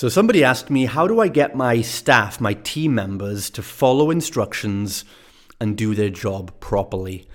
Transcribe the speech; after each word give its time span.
So, 0.00 0.08
somebody 0.08 0.42
asked 0.42 0.70
me, 0.70 0.86
how 0.86 1.06
do 1.06 1.20
I 1.20 1.28
get 1.28 1.54
my 1.54 1.82
staff, 1.82 2.40
my 2.40 2.54
team 2.54 2.94
members, 2.94 3.50
to 3.50 3.62
follow 3.62 4.10
instructions 4.10 5.04
and 5.60 5.76
do 5.76 5.94
their 5.94 6.08
job 6.08 6.58
properly? 6.58 7.28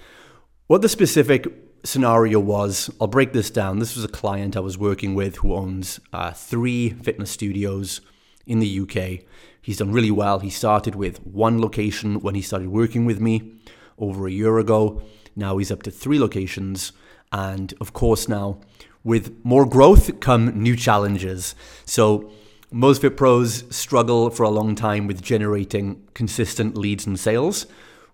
What 0.65 0.81
the 0.81 0.89
specific 0.89 1.45
scenario 1.83 2.39
was, 2.39 2.89
I'll 2.99 3.05
break 3.05 3.33
this 3.33 3.51
down. 3.51 3.77
This 3.77 3.95
was 3.95 4.03
a 4.03 4.07
client 4.07 4.57
I 4.57 4.61
was 4.61 4.79
working 4.79 5.13
with 5.13 5.35
who 5.35 5.53
owns 5.53 5.99
uh, 6.11 6.31
three 6.31 6.89
fitness 6.89 7.29
studios 7.29 8.01
in 8.47 8.57
the 8.57 8.79
UK. 8.79 9.23
He's 9.61 9.77
done 9.77 9.91
really 9.91 10.09
well. 10.09 10.39
He 10.39 10.49
started 10.49 10.95
with 10.95 11.23
one 11.23 11.61
location 11.61 12.19
when 12.21 12.33
he 12.33 12.41
started 12.41 12.69
working 12.69 13.05
with 13.05 13.19
me 13.19 13.51
over 13.99 14.25
a 14.25 14.31
year 14.31 14.57
ago. 14.57 15.03
Now 15.35 15.59
he's 15.59 15.71
up 15.71 15.83
to 15.83 15.91
three 15.91 16.17
locations. 16.17 16.93
And 17.31 17.75
of 17.79 17.93
course, 17.93 18.27
now 18.27 18.59
with 19.03 19.37
more 19.43 19.67
growth 19.67 20.19
come 20.19 20.63
new 20.63 20.75
challenges. 20.75 21.53
So, 21.85 22.31
most 22.71 23.01
Fit 23.01 23.17
Pros 23.17 23.63
struggle 23.75 24.29
for 24.29 24.43
a 24.43 24.49
long 24.49 24.75
time 24.75 25.07
with 25.07 25.21
generating 25.21 26.07
consistent 26.13 26.77
leads 26.77 27.05
and 27.05 27.19
sales. 27.19 27.67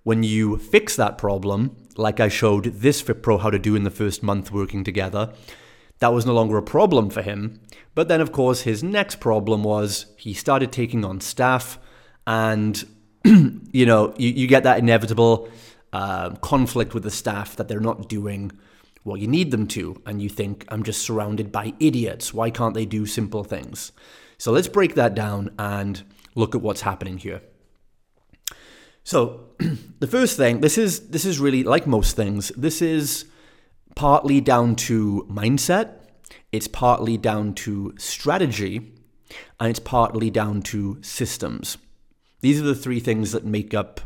When 0.03 0.23
you 0.23 0.57
fix 0.57 0.95
that 0.95 1.17
problem, 1.17 1.75
like 1.95 2.19
I 2.19 2.27
showed 2.27 2.65
this 2.65 3.01
Fit 3.01 3.23
Pro 3.23 3.37
how 3.37 3.49
to 3.49 3.59
do 3.59 3.75
in 3.75 3.83
the 3.83 3.89
first 3.89 4.23
month 4.23 4.51
working 4.51 4.83
together, 4.83 5.33
that 5.99 6.13
was 6.13 6.25
no 6.25 6.33
longer 6.33 6.57
a 6.57 6.63
problem 6.63 7.09
for 7.09 7.21
him. 7.21 7.61
But 7.93 8.07
then, 8.07 8.21
of 8.21 8.31
course, 8.31 8.61
his 8.61 8.83
next 8.83 9.19
problem 9.19 9.63
was 9.63 10.07
he 10.17 10.33
started 10.33 10.71
taking 10.71 11.05
on 11.05 11.21
staff, 11.21 11.77
and 12.25 12.83
you 13.25 13.85
know, 13.85 14.13
you, 14.17 14.29
you 14.29 14.47
get 14.47 14.63
that 14.63 14.79
inevitable 14.79 15.49
uh, 15.93 16.31
conflict 16.41 16.93
with 16.93 17.03
the 17.03 17.11
staff 17.11 17.55
that 17.55 17.67
they're 17.67 17.79
not 17.79 18.09
doing 18.09 18.51
what 19.03 19.19
you 19.19 19.27
need 19.27 19.51
them 19.51 19.67
to, 19.67 20.01
and 20.05 20.21
you 20.21 20.29
think, 20.29 20.65
I'm 20.69 20.83
just 20.83 21.01
surrounded 21.01 21.51
by 21.51 21.73
idiots. 21.79 22.33
Why 22.33 22.49
can't 22.49 22.73
they 22.73 22.85
do 22.85 23.05
simple 23.05 23.43
things? 23.43 23.91
So 24.41 24.51
let's 24.51 24.67
break 24.67 24.95
that 24.95 25.13
down 25.13 25.51
and 25.59 26.01
look 26.33 26.55
at 26.55 26.61
what's 26.63 26.81
happening 26.81 27.19
here. 27.19 27.43
So 29.03 29.49
the 29.99 30.07
first 30.07 30.35
thing, 30.35 30.61
this 30.61 30.79
is 30.79 31.09
this 31.09 31.25
is 31.25 31.39
really 31.39 31.63
like 31.63 31.85
most 31.85 32.15
things, 32.15 32.51
this 32.57 32.81
is 32.81 33.25
partly 33.95 34.41
down 34.41 34.75
to 34.87 35.27
mindset, 35.29 35.91
it's 36.51 36.67
partly 36.67 37.17
down 37.17 37.53
to 37.65 37.93
strategy, 37.99 38.95
and 39.59 39.69
it's 39.69 39.79
partly 39.79 40.31
down 40.31 40.63
to 40.63 40.97
systems. 41.03 41.77
These 42.39 42.59
are 42.59 42.65
the 42.65 42.73
three 42.73 42.99
things 42.99 43.33
that 43.33 43.45
make 43.45 43.75
up 43.75 44.01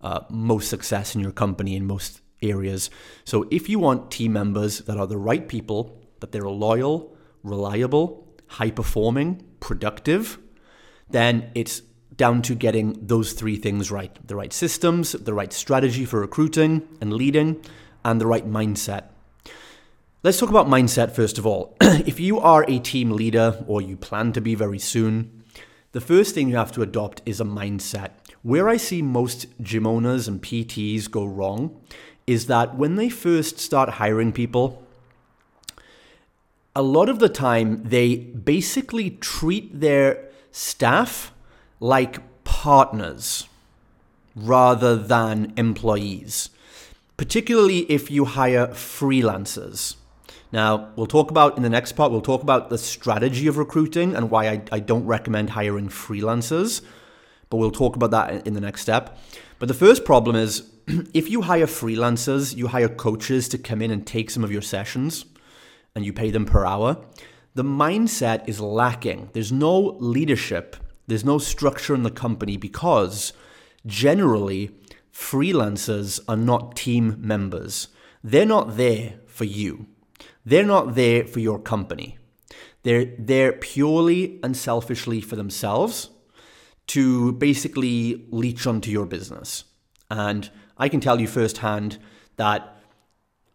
uh, 0.00 0.22
most 0.28 0.68
success 0.68 1.14
in 1.14 1.20
your 1.20 1.30
company 1.30 1.76
in 1.76 1.86
most 1.86 2.22
areas. 2.42 2.90
So 3.24 3.46
if 3.52 3.68
you 3.68 3.78
want 3.78 4.10
team 4.10 4.32
members 4.32 4.80
that 4.80 4.98
are 4.98 5.06
the 5.06 5.16
right 5.16 5.46
people, 5.46 6.02
that 6.18 6.32
they're 6.32 6.48
loyal, 6.48 7.16
reliable, 7.44 8.25
high 8.48 8.70
performing, 8.70 9.42
productive, 9.60 10.38
then 11.10 11.50
it's 11.54 11.82
down 12.16 12.42
to 12.42 12.54
getting 12.54 13.06
those 13.06 13.32
three 13.32 13.56
things 13.56 13.90
right 13.90 14.16
the 14.26 14.36
right 14.36 14.52
systems, 14.52 15.12
the 15.12 15.34
right 15.34 15.52
strategy 15.52 16.04
for 16.04 16.20
recruiting 16.20 16.86
and 17.00 17.12
leading, 17.12 17.62
and 18.04 18.20
the 18.20 18.26
right 18.26 18.48
mindset. 18.48 19.04
Let's 20.22 20.38
talk 20.38 20.50
about 20.50 20.66
mindset 20.66 21.12
first 21.12 21.38
of 21.38 21.46
all. 21.46 21.76
if 21.80 22.18
you 22.18 22.38
are 22.38 22.64
a 22.68 22.78
team 22.78 23.10
leader 23.10 23.64
or 23.66 23.80
you 23.82 23.96
plan 23.96 24.32
to 24.32 24.40
be 24.40 24.54
very 24.54 24.78
soon, 24.78 25.44
the 25.92 26.00
first 26.00 26.34
thing 26.34 26.48
you 26.48 26.56
have 26.56 26.72
to 26.72 26.82
adopt 26.82 27.22
is 27.26 27.40
a 27.40 27.44
mindset. 27.44 28.10
Where 28.42 28.68
I 28.68 28.76
see 28.76 29.02
most 29.02 29.46
gym 29.60 29.86
owners 29.86 30.28
and 30.28 30.42
PTs 30.42 31.10
go 31.10 31.24
wrong 31.24 31.80
is 32.26 32.46
that 32.46 32.76
when 32.76 32.96
they 32.96 33.08
first 33.08 33.58
start 33.58 33.88
hiring 33.90 34.32
people, 34.32 34.85
a 36.76 36.82
lot 36.82 37.08
of 37.08 37.20
the 37.20 37.28
time 37.30 37.82
they 37.84 38.16
basically 38.16 39.10
treat 39.10 39.80
their 39.80 40.28
staff 40.52 41.32
like 41.80 42.18
partners 42.44 43.48
rather 44.34 44.94
than 44.94 45.54
employees, 45.56 46.50
particularly 47.16 47.90
if 47.90 48.10
you 48.10 48.26
hire 48.26 48.66
freelancers. 48.68 49.96
Now, 50.52 50.90
we'll 50.96 51.06
talk 51.06 51.30
about 51.30 51.56
in 51.56 51.62
the 51.62 51.70
next 51.70 51.92
part, 51.92 52.12
we'll 52.12 52.20
talk 52.20 52.42
about 52.42 52.68
the 52.68 52.76
strategy 52.76 53.46
of 53.46 53.56
recruiting 53.56 54.14
and 54.14 54.30
why 54.30 54.48
I, 54.48 54.62
I 54.70 54.78
don't 54.80 55.06
recommend 55.06 55.50
hiring 55.50 55.88
freelancers, 55.88 56.82
but 57.48 57.56
we'll 57.56 57.70
talk 57.70 57.96
about 57.96 58.10
that 58.10 58.46
in 58.46 58.52
the 58.52 58.60
next 58.60 58.82
step. 58.82 59.18
But 59.58 59.68
the 59.68 59.74
first 59.74 60.04
problem 60.04 60.36
is 60.36 60.68
if 61.14 61.30
you 61.30 61.40
hire 61.40 61.66
freelancers, 61.66 62.54
you 62.54 62.66
hire 62.66 62.90
coaches 62.90 63.48
to 63.48 63.56
come 63.56 63.80
in 63.80 63.90
and 63.90 64.06
take 64.06 64.28
some 64.28 64.44
of 64.44 64.52
your 64.52 64.62
sessions 64.62 65.24
and 65.96 66.04
you 66.04 66.12
pay 66.12 66.30
them 66.30 66.44
per 66.44 66.64
hour, 66.64 67.04
the 67.54 67.64
mindset 67.64 68.46
is 68.46 68.60
lacking. 68.60 69.30
There's 69.32 69.50
no 69.50 69.96
leadership, 69.98 70.76
there's 71.08 71.24
no 71.24 71.38
structure 71.38 71.94
in 71.94 72.04
the 72.04 72.10
company 72.10 72.56
because 72.56 73.32
generally 73.86 74.70
freelancers 75.12 76.20
are 76.28 76.36
not 76.36 76.76
team 76.76 77.16
members. 77.18 77.88
They're 78.22 78.44
not 78.44 78.76
there 78.76 79.14
for 79.26 79.44
you. 79.44 79.86
They're 80.44 80.64
not 80.64 80.94
there 80.94 81.26
for 81.26 81.40
your 81.40 81.58
company. 81.58 82.18
They're 82.82 83.14
there 83.18 83.52
purely 83.52 84.38
and 84.42 84.56
selfishly 84.56 85.20
for 85.20 85.34
themselves 85.34 86.10
to 86.88 87.32
basically 87.32 88.26
leech 88.30 88.66
onto 88.66 88.90
your 88.90 89.06
business. 89.06 89.64
And 90.10 90.50
I 90.76 90.88
can 90.88 91.00
tell 91.00 91.20
you 91.20 91.26
firsthand 91.26 91.98
that 92.36 92.75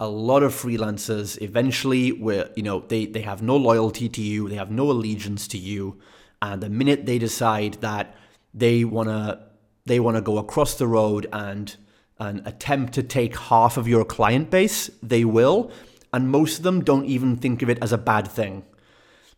a 0.02 0.08
lot 0.08 0.42
of 0.42 0.52
freelancers 0.52 1.40
eventually 1.44 2.12
where 2.12 2.50
you 2.56 2.64
know 2.64 2.80
they, 2.88 3.06
they 3.06 3.22
have 3.22 3.44
no 3.44 3.56
loyalty 3.56 4.10
to 4.10 4.22
you 4.22 4.50
they 4.50 4.56
have 4.56 4.72
no 4.72 4.90
allegiance 4.90 5.48
to 5.48 5.60
you 5.60 5.96
and 6.42 6.62
the 6.62 6.70
minute 6.70 7.06
they 7.06 7.20
decide 7.20 7.76
that 7.76 8.16
they 8.52 8.84
want 8.84 9.08
to 9.08 9.40
they 9.86 10.00
want 10.00 10.18
to 10.18 10.22
go 10.22 10.40
across 10.40 10.74
the 10.76 10.88
road 10.88 11.28
and 11.32 11.78
and 12.20 12.42
attempt 12.48 12.94
to 12.94 13.04
take 13.04 13.38
half 13.38 13.78
of 13.78 13.88
your 13.88 14.04
client 14.04 14.50
base 14.50 14.90
they 15.04 15.24
will 15.24 15.72
and 16.12 16.30
most 16.30 16.58
of 16.58 16.64
them 16.64 16.84
don't 16.84 17.06
even 17.06 17.38
think 17.38 17.62
of 17.62 17.70
it 17.70 17.78
as 17.80 17.94
a 17.94 17.98
bad 17.98 18.28
thing 18.28 18.64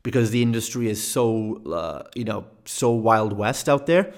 because 0.02 0.32
the 0.32 0.42
industry 0.42 0.88
is 0.90 1.06
so 1.06 1.62
uh, 1.74 2.04
you 2.16 2.24
know 2.24 2.46
so 2.64 2.90
wild 2.90 3.34
west 3.34 3.68
out 3.68 3.86
there 3.86 4.14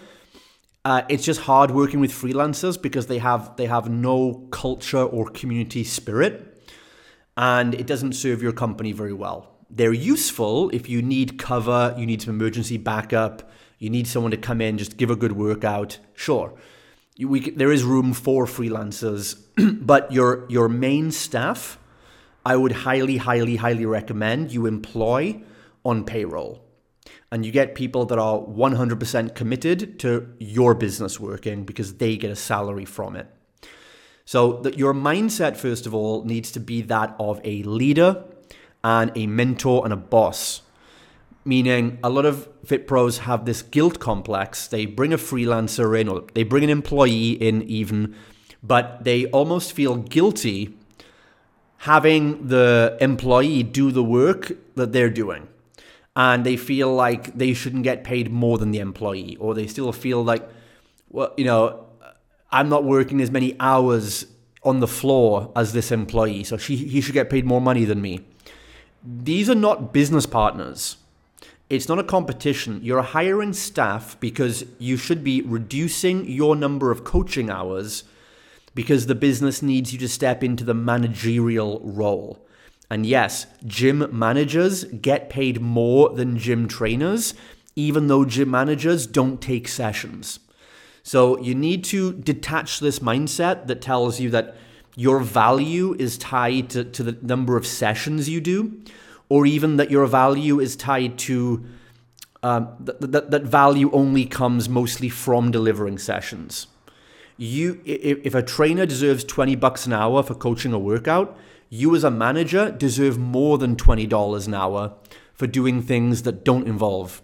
uh, 0.85 1.01
it's 1.09 1.25
just 1.25 1.41
hard 1.41 1.71
working 1.71 1.99
with 1.99 2.11
freelancers 2.11 2.79
because 2.79 3.07
they 3.07 3.17
have 3.17 3.57
they 3.57 3.65
have 3.65 3.89
no 3.89 4.47
culture 4.51 5.01
or 5.01 5.25
community 5.25 5.83
spirit, 5.83 6.63
and 7.35 7.73
it 7.73 7.87
doesn't 7.87 8.13
serve 8.13 8.43
your 8.43 8.53
company 8.53 8.91
very 8.91 9.11
well. 9.11 9.55
They're 9.71 9.93
useful 9.93 10.69
if 10.69 10.87
you 10.87 11.01
need 11.01 11.39
cover, 11.39 11.95
you 11.97 12.05
need 12.05 12.21
some 12.21 12.35
emergency 12.35 12.77
backup, 12.77 13.51
you 13.79 13.89
need 13.89 14.05
someone 14.07 14.29
to 14.29 14.37
come 14.37 14.61
in 14.61 14.77
just 14.77 14.95
give 14.95 15.09
a 15.09 15.15
good 15.15 15.31
workout. 15.31 15.97
Sure, 16.13 16.53
you, 17.15 17.29
we, 17.29 17.49
there 17.49 17.71
is 17.71 17.83
room 17.83 18.13
for 18.13 18.45
freelancers, 18.45 19.41
but 19.83 20.11
your 20.11 20.45
your 20.49 20.69
main 20.69 21.09
staff, 21.09 21.79
I 22.45 22.55
would 22.57 22.71
highly, 22.71 23.17
highly, 23.17 23.55
highly 23.55 23.87
recommend 23.87 24.51
you 24.51 24.67
employ 24.67 25.41
on 25.83 26.05
payroll 26.05 26.64
and 27.31 27.45
you 27.45 27.51
get 27.51 27.75
people 27.75 28.05
that 28.05 28.19
are 28.19 28.39
100% 28.39 29.35
committed 29.35 29.99
to 29.99 30.33
your 30.39 30.73
business 30.73 31.19
working 31.19 31.63
because 31.63 31.95
they 31.95 32.17
get 32.17 32.31
a 32.31 32.35
salary 32.35 32.85
from 32.85 33.15
it. 33.15 33.27
So 34.25 34.53
that 34.61 34.77
your 34.77 34.93
mindset 34.93 35.55
first 35.55 35.85
of 35.85 35.93
all 35.93 36.23
needs 36.23 36.51
to 36.51 36.59
be 36.59 36.81
that 36.83 37.15
of 37.19 37.39
a 37.43 37.63
leader 37.63 38.23
and 38.83 39.11
a 39.15 39.27
mentor 39.27 39.83
and 39.83 39.93
a 39.93 39.97
boss. 39.97 40.61
Meaning 41.43 41.99
a 42.03 42.09
lot 42.09 42.25
of 42.25 42.49
fit 42.63 42.87
pros 42.87 43.19
have 43.19 43.45
this 43.45 43.61
guilt 43.61 43.99
complex. 43.99 44.67
They 44.67 44.87
bring 44.87 45.13
a 45.13 45.17
freelancer 45.17 45.99
in 45.99 46.07
or 46.07 46.23
they 46.33 46.43
bring 46.43 46.63
an 46.63 46.71
employee 46.71 47.31
in 47.31 47.61
even, 47.63 48.15
but 48.63 49.03
they 49.03 49.27
almost 49.27 49.73
feel 49.73 49.95
guilty 49.95 50.75
having 51.79 52.47
the 52.47 52.97
employee 52.99 53.61
do 53.61 53.91
the 53.91 54.03
work 54.03 54.53
that 54.75 54.91
they're 54.91 55.09
doing 55.09 55.47
and 56.15 56.45
they 56.45 56.55
feel 56.55 56.93
like 56.93 57.37
they 57.37 57.53
shouldn't 57.53 57.83
get 57.83 58.03
paid 58.03 58.31
more 58.31 58.57
than 58.57 58.71
the 58.71 58.79
employee, 58.79 59.35
or 59.39 59.53
they 59.53 59.67
still 59.67 59.91
feel 59.91 60.23
like, 60.23 60.47
well, 61.09 61.33
you 61.37 61.45
know, 61.45 61.85
I'm 62.51 62.69
not 62.69 62.85
working 62.85 63.21
as 63.21 63.31
many 63.31 63.55
hours 63.59 64.25
on 64.63 64.79
the 64.79 64.87
floor 64.87 65.51
as 65.55 65.73
this 65.73 65.91
employee, 65.91 66.43
so 66.43 66.57
she, 66.57 66.75
he 66.75 67.01
should 67.01 67.13
get 67.13 67.29
paid 67.29 67.45
more 67.45 67.61
money 67.61 67.85
than 67.85 68.01
me. 68.01 68.21
These 69.03 69.49
are 69.49 69.55
not 69.55 69.93
business 69.93 70.25
partners. 70.25 70.97
It's 71.69 71.89
not 71.89 71.99
a 71.99 72.03
competition. 72.03 72.79
You're 72.83 73.01
hiring 73.01 73.53
staff 73.53 74.19
because 74.19 74.65
you 74.79 74.97
should 74.97 75.23
be 75.23 75.41
reducing 75.41 76.29
your 76.29 76.55
number 76.55 76.91
of 76.91 77.03
coaching 77.03 77.49
hours 77.49 78.03
because 78.73 79.07
the 79.07 79.15
business 79.15 79.61
needs 79.61 79.91
you 79.91 79.99
to 79.99 80.07
step 80.07 80.43
into 80.43 80.63
the 80.63 80.73
managerial 80.73 81.81
role. 81.83 82.44
And 82.89 83.05
yes, 83.05 83.47
gym 83.65 84.07
managers 84.11 84.83
get 84.85 85.29
paid 85.29 85.61
more 85.61 86.09
than 86.09 86.37
gym 86.37 86.67
trainers, 86.67 87.33
even 87.75 88.07
though 88.07 88.25
gym 88.25 88.51
managers 88.51 89.07
don't 89.07 89.41
take 89.41 89.67
sessions. 89.67 90.39
So 91.03 91.39
you 91.39 91.55
need 91.55 91.83
to 91.85 92.13
detach 92.13 92.79
this 92.79 92.99
mindset 92.99 93.67
that 93.67 93.81
tells 93.81 94.19
you 94.19 94.29
that 94.31 94.55
your 94.95 95.19
value 95.19 95.95
is 95.99 96.17
tied 96.17 96.69
to, 96.71 96.83
to 96.83 97.03
the 97.03 97.17
number 97.21 97.57
of 97.57 97.67
sessions 97.67 98.29
you 98.29 98.39
do, 98.39 98.81
or 99.29 99.45
even 99.45 99.77
that 99.77 99.91
your 99.91 100.05
value 100.05 100.59
is 100.59 100.75
tied 100.75 101.17
to 101.19 101.65
um, 102.43 102.75
that, 102.79 103.11
that, 103.11 103.31
that 103.31 103.43
value 103.43 103.89
only 103.91 104.25
comes 104.25 104.69
mostly 104.69 105.09
from 105.09 105.49
delivering 105.49 105.97
sessions. 105.97 106.67
You, 107.37 107.81
if, 107.85 108.19
if 108.23 108.35
a 108.35 108.41
trainer 108.41 108.85
deserves 108.85 109.23
20 109.23 109.55
bucks 109.55 109.85
an 109.85 109.93
hour 109.93 110.23
for 110.23 110.35
coaching 110.35 110.73
a 110.73 110.79
workout, 110.79 111.37
you 111.69 111.95
as 111.95 112.03
a 112.03 112.11
manager 112.11 112.71
deserve 112.71 113.17
more 113.17 113.57
than 113.57 113.75
$20 113.75 114.47
an 114.47 114.53
hour 114.53 114.93
for 115.33 115.47
doing 115.47 115.81
things 115.81 116.23
that 116.23 116.45
don't 116.45 116.67
involve 116.67 117.21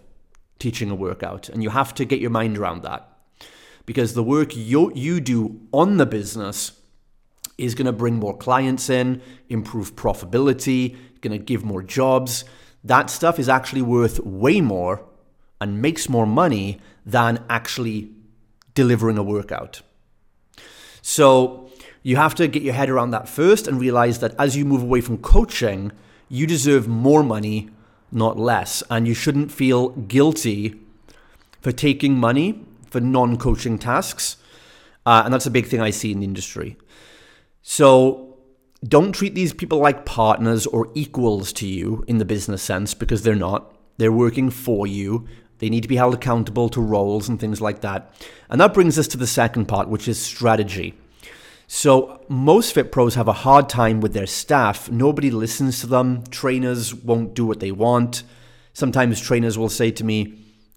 teaching 0.58 0.90
a 0.90 0.94
workout. 0.94 1.48
And 1.48 1.62
you 1.62 1.70
have 1.70 1.94
to 1.94 2.04
get 2.04 2.20
your 2.20 2.30
mind 2.30 2.58
around 2.58 2.82
that. 2.82 3.08
Because 3.86 4.14
the 4.14 4.22
work 4.22 4.54
you, 4.54 4.92
you 4.94 5.20
do 5.20 5.60
on 5.72 5.96
the 5.96 6.06
business 6.06 6.72
is 7.58 7.74
going 7.74 7.86
to 7.86 7.92
bring 7.92 8.16
more 8.16 8.36
clients 8.36 8.88
in, 8.88 9.20
improve 9.48 9.96
profitability, 9.96 10.96
going 11.20 11.36
to 11.36 11.44
give 11.44 11.64
more 11.64 11.82
jobs. 11.82 12.44
That 12.84 13.10
stuff 13.10 13.38
is 13.38 13.48
actually 13.48 13.82
worth 13.82 14.20
way 14.20 14.60
more 14.60 15.04
and 15.60 15.80
makes 15.80 16.08
more 16.08 16.26
money 16.26 16.80
than 17.06 17.44
actually 17.48 18.10
delivering 18.74 19.18
a 19.18 19.22
workout. 19.22 19.82
So 21.02 21.68
you 22.02 22.16
have 22.16 22.34
to 22.36 22.48
get 22.48 22.62
your 22.62 22.74
head 22.74 22.88
around 22.88 23.10
that 23.10 23.28
first 23.28 23.68
and 23.68 23.80
realize 23.80 24.20
that 24.20 24.34
as 24.38 24.56
you 24.56 24.64
move 24.64 24.82
away 24.82 25.00
from 25.00 25.18
coaching, 25.18 25.92
you 26.28 26.46
deserve 26.46 26.88
more 26.88 27.22
money, 27.22 27.68
not 28.10 28.38
less. 28.38 28.82
And 28.88 29.06
you 29.06 29.14
shouldn't 29.14 29.52
feel 29.52 29.90
guilty 29.90 30.80
for 31.60 31.72
taking 31.72 32.18
money 32.18 32.64
for 32.88 33.00
non 33.00 33.36
coaching 33.36 33.78
tasks. 33.78 34.36
Uh, 35.04 35.22
and 35.24 35.34
that's 35.34 35.46
a 35.46 35.50
big 35.50 35.66
thing 35.66 35.80
I 35.80 35.90
see 35.90 36.12
in 36.12 36.20
the 36.20 36.26
industry. 36.26 36.76
So 37.62 38.36
don't 38.86 39.12
treat 39.12 39.34
these 39.34 39.52
people 39.52 39.78
like 39.78 40.04
partners 40.04 40.66
or 40.66 40.90
equals 40.94 41.52
to 41.54 41.66
you 41.66 42.04
in 42.08 42.18
the 42.18 42.24
business 42.24 42.62
sense 42.62 42.94
because 42.94 43.22
they're 43.22 43.34
not. 43.34 43.74
They're 43.98 44.12
working 44.12 44.50
for 44.50 44.86
you. 44.86 45.28
They 45.62 45.70
need 45.70 45.82
to 45.82 45.88
be 45.88 45.94
held 45.94 46.12
accountable 46.12 46.68
to 46.70 46.80
roles 46.80 47.28
and 47.28 47.38
things 47.38 47.60
like 47.60 47.82
that. 47.82 48.12
And 48.50 48.60
that 48.60 48.74
brings 48.74 48.98
us 48.98 49.06
to 49.06 49.16
the 49.16 49.28
second 49.28 49.66
part, 49.66 49.86
which 49.86 50.08
is 50.08 50.20
strategy. 50.20 50.94
So, 51.68 52.20
most 52.28 52.74
fit 52.74 52.90
pros 52.90 53.14
have 53.14 53.28
a 53.28 53.32
hard 53.32 53.68
time 53.68 54.00
with 54.00 54.12
their 54.12 54.26
staff. 54.26 54.90
Nobody 54.90 55.30
listens 55.30 55.80
to 55.80 55.86
them. 55.86 56.24
Trainers 56.32 56.92
won't 56.92 57.34
do 57.34 57.46
what 57.46 57.60
they 57.60 57.70
want. 57.70 58.24
Sometimes 58.72 59.20
trainers 59.20 59.56
will 59.56 59.68
say 59.68 59.92
to 59.92 60.02
me, 60.02 60.34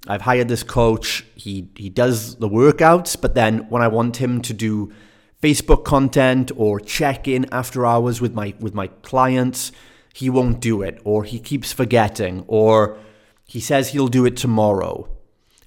I've 0.07 0.21
hired 0.21 0.49
this 0.49 0.61
coach. 0.61 1.25
He, 1.33 1.67
he 1.75 1.89
does 1.89 2.35
the 2.35 2.47
workouts, 2.47 3.19
but 3.19 3.33
then 3.33 3.67
when 3.69 3.81
I 3.81 3.87
want 3.87 4.17
him 4.17 4.39
to 4.43 4.53
do 4.53 4.93
Facebook 5.41 5.83
content 5.83 6.51
or 6.55 6.79
check 6.79 7.27
in 7.27 7.51
after 7.51 7.87
hours 7.87 8.21
with 8.21 8.35
my 8.35 8.53
with 8.59 8.75
my 8.75 8.85
clients, 9.01 9.71
he 10.13 10.29
won't 10.29 10.59
do 10.59 10.83
it 10.83 11.01
or 11.03 11.23
he 11.23 11.39
keeps 11.39 11.73
forgetting 11.73 12.45
or 12.47 12.99
he 13.45 13.59
says 13.59 13.89
he'll 13.89 14.07
do 14.07 14.25
it 14.25 14.35
tomorrow. 14.35 15.07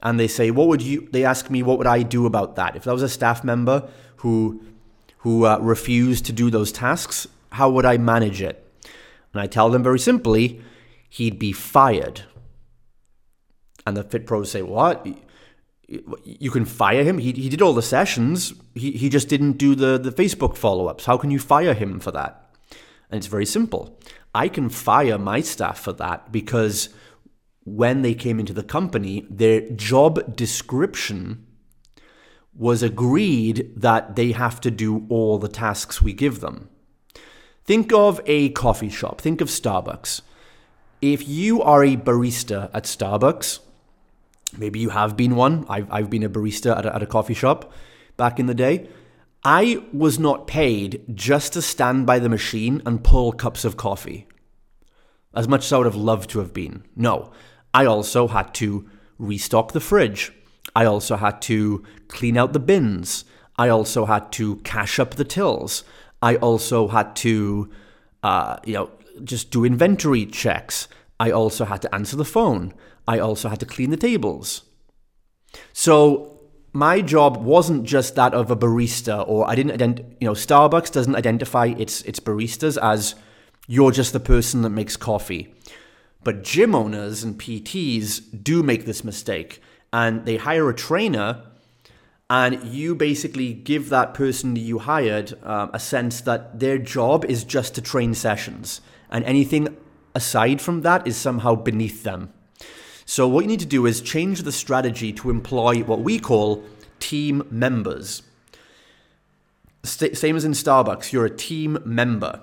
And 0.03 0.19
they 0.19 0.29
say, 0.29 0.51
"What 0.51 0.69
would 0.69 0.83
you?" 0.83 1.09
They 1.11 1.25
ask 1.25 1.51
me, 1.51 1.63
"What 1.63 1.79
would 1.79 1.87
I 1.87 2.03
do 2.03 2.27
about 2.27 2.57
that?" 2.57 2.77
If 2.77 2.85
that 2.85 2.93
was 2.93 3.03
a 3.03 3.09
staff 3.09 3.43
member 3.43 3.89
who 4.17 4.63
who 5.19 5.45
uh, 5.47 5.59
refused 5.59 6.25
to 6.27 6.33
do 6.33 6.51
those 6.51 6.71
tasks, 6.71 7.27
how 7.51 7.69
would 7.71 7.85
I 7.85 7.97
manage 7.99 8.41
it? 8.41 8.65
And 9.33 9.43
I 9.43 9.47
tell 9.47 9.71
them 9.71 9.83
very 9.83 9.99
simply, 9.99 10.61
he'd 11.09 11.39
be 11.39 11.53
fired. 11.53 12.23
And 13.85 13.97
the 13.97 14.05
Fit 14.05 14.27
Pros 14.27 14.51
say, 14.51 14.63
"What? 14.63 15.07
you 15.89 16.51
can 16.51 16.67
fire 16.67 17.03
him. 17.03 17.19
He, 17.19 17.33
he 17.33 17.49
did 17.49 17.63
all 17.63 17.73
the 17.73 17.83
sessions. 17.83 18.53
He, 18.75 18.93
he 18.93 19.09
just 19.09 19.29
didn't 19.29 19.53
do 19.53 19.75
the, 19.75 19.99
the 19.99 20.11
Facebook 20.11 20.57
follow 20.57 20.87
ups. 20.87 21.07
How 21.07 21.17
can 21.17 21.31
you 21.31 21.39
fire 21.39 21.75
him 21.75 21.99
for 21.99 22.11
that? 22.11 22.51
And 23.11 23.19
it's 23.19 23.27
very 23.27 23.47
simple. 23.47 23.99
I 24.35 24.49
can 24.49 24.69
fire 24.69 25.19
my 25.19 25.41
staff 25.41 25.81
for 25.81 25.93
that 25.95 26.31
because 26.31 26.91
when 27.77 28.03
they 28.03 28.15
came 28.15 28.41
into 28.41 28.53
the 28.53 28.63
company, 28.63 29.27
their 29.31 29.61
job 29.71 30.37
description 30.37 31.47
was 32.55 32.83
agreed 32.83 33.73
that 33.77 34.17
they 34.17 34.33
have 34.33 34.61
to 34.61 34.71
do 34.71 35.07
all 35.09 35.39
the 35.39 35.49
tasks 35.49 36.03
we 36.03 36.13
give 36.13 36.41
them. 36.41 36.69
Think 37.65 37.93
of 37.93 38.21
a 38.27 38.51
coffee 38.51 38.89
shop, 38.89 39.21
think 39.21 39.41
of 39.41 39.49
Starbucks. 39.49 40.23
If 41.01 41.29
you 41.29 41.63
are 41.63 41.85
a 41.85 41.97
barista 41.97 42.71
at 42.75 42.85
Starbucks, 42.85 43.61
Maybe 44.57 44.79
you 44.79 44.91
have 44.91 45.17
been 45.17 45.37
one. 45.37 45.67
I've, 45.69 45.91
I've 45.91 46.11
been 46.11 46.23
a 46.23 46.31
barista 46.31 46.77
at 46.77 46.87
a, 46.87 46.95
at 46.95 47.03
a 47.03 47.07
coffee 47.07 47.35
shop 47.35 47.73
back 48.17 48.39
in 48.41 48.47
the 48.47 48.55
day. 48.55 48.89
I 49.45 49.83
was 49.93 50.19
not 50.19 50.47
paid 50.47 51.05
just 51.15 51.53
to 51.53 51.63
stand 51.63 52.07
by 52.07 52.19
the 52.19 52.29
machine 52.29 52.83
and 52.85 53.05
pull 53.05 53.33
cups 53.33 53.65
of 53.65 53.77
coffee, 53.77 54.27
as 55.35 55.47
much 55.47 55.67
as 55.67 55.73
I 55.73 55.79
would 55.79 55.87
have 55.87 55.95
loved 55.95 56.31
to 56.31 56.41
have 56.41 56.53
been. 56.53 56.85
No, 56.97 57.31
I 57.75 57.87
also 57.87 58.29
had 58.29 58.55
to 58.55 58.89
restock 59.19 59.73
the 59.73 59.81
fridge. 59.81 60.33
I 60.75 60.85
also 60.85 61.17
had 61.17 61.43
to 61.43 61.85
clean 62.09 62.37
out 62.37 62.53
the 62.53 62.61
bins. 62.61 63.25
I 63.57 63.69
also 63.69 64.07
had 64.07 64.31
to 64.33 64.57
cash 64.57 64.99
up 64.99 65.15
the 65.15 65.25
tills. 65.25 65.85
I 66.23 66.37
also 66.37 66.89
had 66.89 67.17
to, 67.17 67.71
uh, 68.23 68.57
you 68.65 68.75
know, 68.75 68.91
just 69.25 69.51
do 69.51 69.65
inventory 69.65 70.27
checks. 70.27 70.89
I 71.19 71.31
also 71.31 71.65
had 71.65 71.83
to 71.83 71.95
answer 71.95 72.17
the 72.17 72.25
phone. 72.25 72.73
I 73.07 73.19
also 73.19 73.49
had 73.49 73.61
to 73.61 73.67
clean 73.67 73.91
the 73.91 73.97
tables. 73.97 74.63
So 75.73 76.39
my 76.73 77.01
job 77.01 77.39
wasn't 77.39 77.85
just 77.85 78.15
that 78.15 78.35
of 78.35 78.51
a 78.51 78.57
barista, 78.57 79.27
or 79.27 79.49
I 79.49 79.55
didn't 79.55 79.79
ident- 79.79 80.05
you 80.21 80.27
know, 80.27 80.35
Starbucks 80.35 80.93
doesn't 80.93 81.17
identify 81.17 81.67
its 81.67 82.03
its 82.03 82.21
baristas 82.21 82.79
as 82.81 83.15
you're 83.67 83.91
just 83.91 84.13
the 84.13 84.21
person 84.21 84.63
that 84.63 84.71
makes 84.71 84.97
coffee. 84.97 85.55
But 86.29 86.45
gym 86.45 86.75
owners 86.75 87.25
and 87.25 87.41
PTs 87.41 88.21
do 88.45 88.63
make 88.63 88.85
this 88.85 89.03
mistake, 89.03 89.63
and 89.95 90.27
they 90.27 90.37
hire 90.37 90.69
a 90.69 90.75
trainer, 90.75 91.43
and 92.29 92.63
you 92.65 92.95
basically 92.95 93.55
give 93.55 93.89
that 93.89 94.13
person 94.13 94.53
that 94.53 94.61
you 94.61 94.81
hired 94.81 95.43
um, 95.43 95.71
a 95.73 95.81
sense 95.81 96.21
that 96.21 96.61
their 96.61 96.77
job 96.77 97.25
is 97.25 97.45
just 97.45 97.75
to 97.77 97.81
train 97.81 98.13
sessions, 98.13 98.83
and 99.11 99.25
anything 99.25 99.75
aside 100.15 100.61
from 100.61 100.83
that 100.83 101.07
is 101.07 101.17
somehow 101.17 101.55
beneath 101.55 102.03
them. 102.03 102.31
So, 103.07 103.27
what 103.27 103.45
you 103.45 103.49
need 103.49 103.61
to 103.61 103.65
do 103.65 103.87
is 103.87 104.03
change 104.03 104.43
the 104.43 104.53
strategy 104.53 105.15
to 105.15 105.31
employ 105.31 105.83
what 105.83 106.01
we 106.01 106.19
call 106.19 106.63
team 107.01 107.43
members. 107.51 108.23
St- 109.83 110.15
same 110.15 110.37
as 110.37 110.45
in 110.45 110.53
Starbucks, 110.53 111.11
you're 111.11 111.25
a 111.25 111.31
team 111.31 111.79
member. 111.87 112.43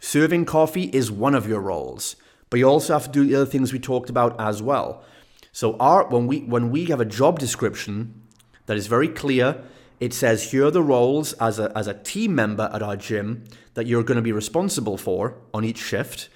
Serving 0.00 0.44
coffee 0.44 0.88
is 0.92 1.10
one 1.10 1.34
of 1.34 1.48
your 1.48 1.60
roles, 1.60 2.14
but 2.54 2.60
you 2.60 2.68
also 2.68 2.92
have 2.92 3.06
to 3.06 3.10
do 3.10 3.26
the 3.26 3.34
other 3.34 3.46
things 3.46 3.72
we 3.72 3.80
talked 3.80 4.08
about 4.08 4.40
as 4.40 4.62
well. 4.62 5.02
So, 5.50 5.76
our, 5.78 6.06
when, 6.06 6.28
we, 6.28 6.42
when 6.42 6.70
we 6.70 6.84
have 6.84 7.00
a 7.00 7.04
job 7.04 7.40
description 7.40 8.22
that 8.66 8.76
is 8.76 8.86
very 8.86 9.08
clear, 9.08 9.64
it 9.98 10.14
says 10.14 10.52
here 10.52 10.66
are 10.66 10.70
the 10.70 10.80
roles 10.80 11.32
as 11.32 11.58
a, 11.58 11.76
as 11.76 11.88
a 11.88 11.94
team 11.94 12.32
member 12.36 12.70
at 12.72 12.80
our 12.80 12.96
gym 12.96 13.42
that 13.74 13.88
you're 13.88 14.04
going 14.04 14.18
to 14.18 14.22
be 14.22 14.30
responsible 14.30 14.96
for 14.96 15.36
on 15.52 15.64
each 15.64 15.78
shift 15.78 16.28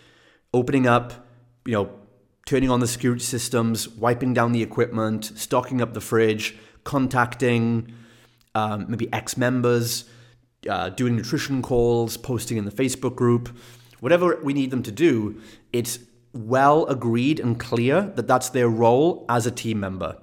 opening 0.53 0.89
up, 0.89 1.25
you 1.65 1.75
know, 1.75 1.89
turning 2.47 2.69
on 2.69 2.81
the 2.81 2.89
security 2.89 3.23
systems, 3.23 3.89
wiping 3.89 4.35
down 4.35 4.51
the 4.51 4.61
equipment, 4.61 5.27
stocking 5.37 5.81
up 5.81 5.95
the 5.95 6.01
fridge, 6.01 6.59
contacting 6.83 7.95
um, 8.57 8.87
maybe 8.89 9.09
ex 9.13 9.37
members, 9.37 10.07
uh, 10.69 10.89
doing 10.89 11.15
nutrition 11.15 11.63
calls, 11.63 12.17
posting 12.17 12.57
in 12.57 12.65
the 12.65 12.73
Facebook 12.73 13.15
group, 13.15 13.57
whatever 14.01 14.39
we 14.43 14.53
need 14.53 14.71
them 14.71 14.83
to 14.85 14.93
do, 14.93 15.41
it's 15.73 15.99
well 16.33 16.87
agreed 16.87 17.41
and 17.41 17.59
clear 17.59 18.03
that 18.17 18.29
that's 18.29 18.51
their 18.51 18.69
role 18.69 19.25
as 19.29 19.47
a 19.47 19.51
team 19.51 19.81
member. 19.81 20.17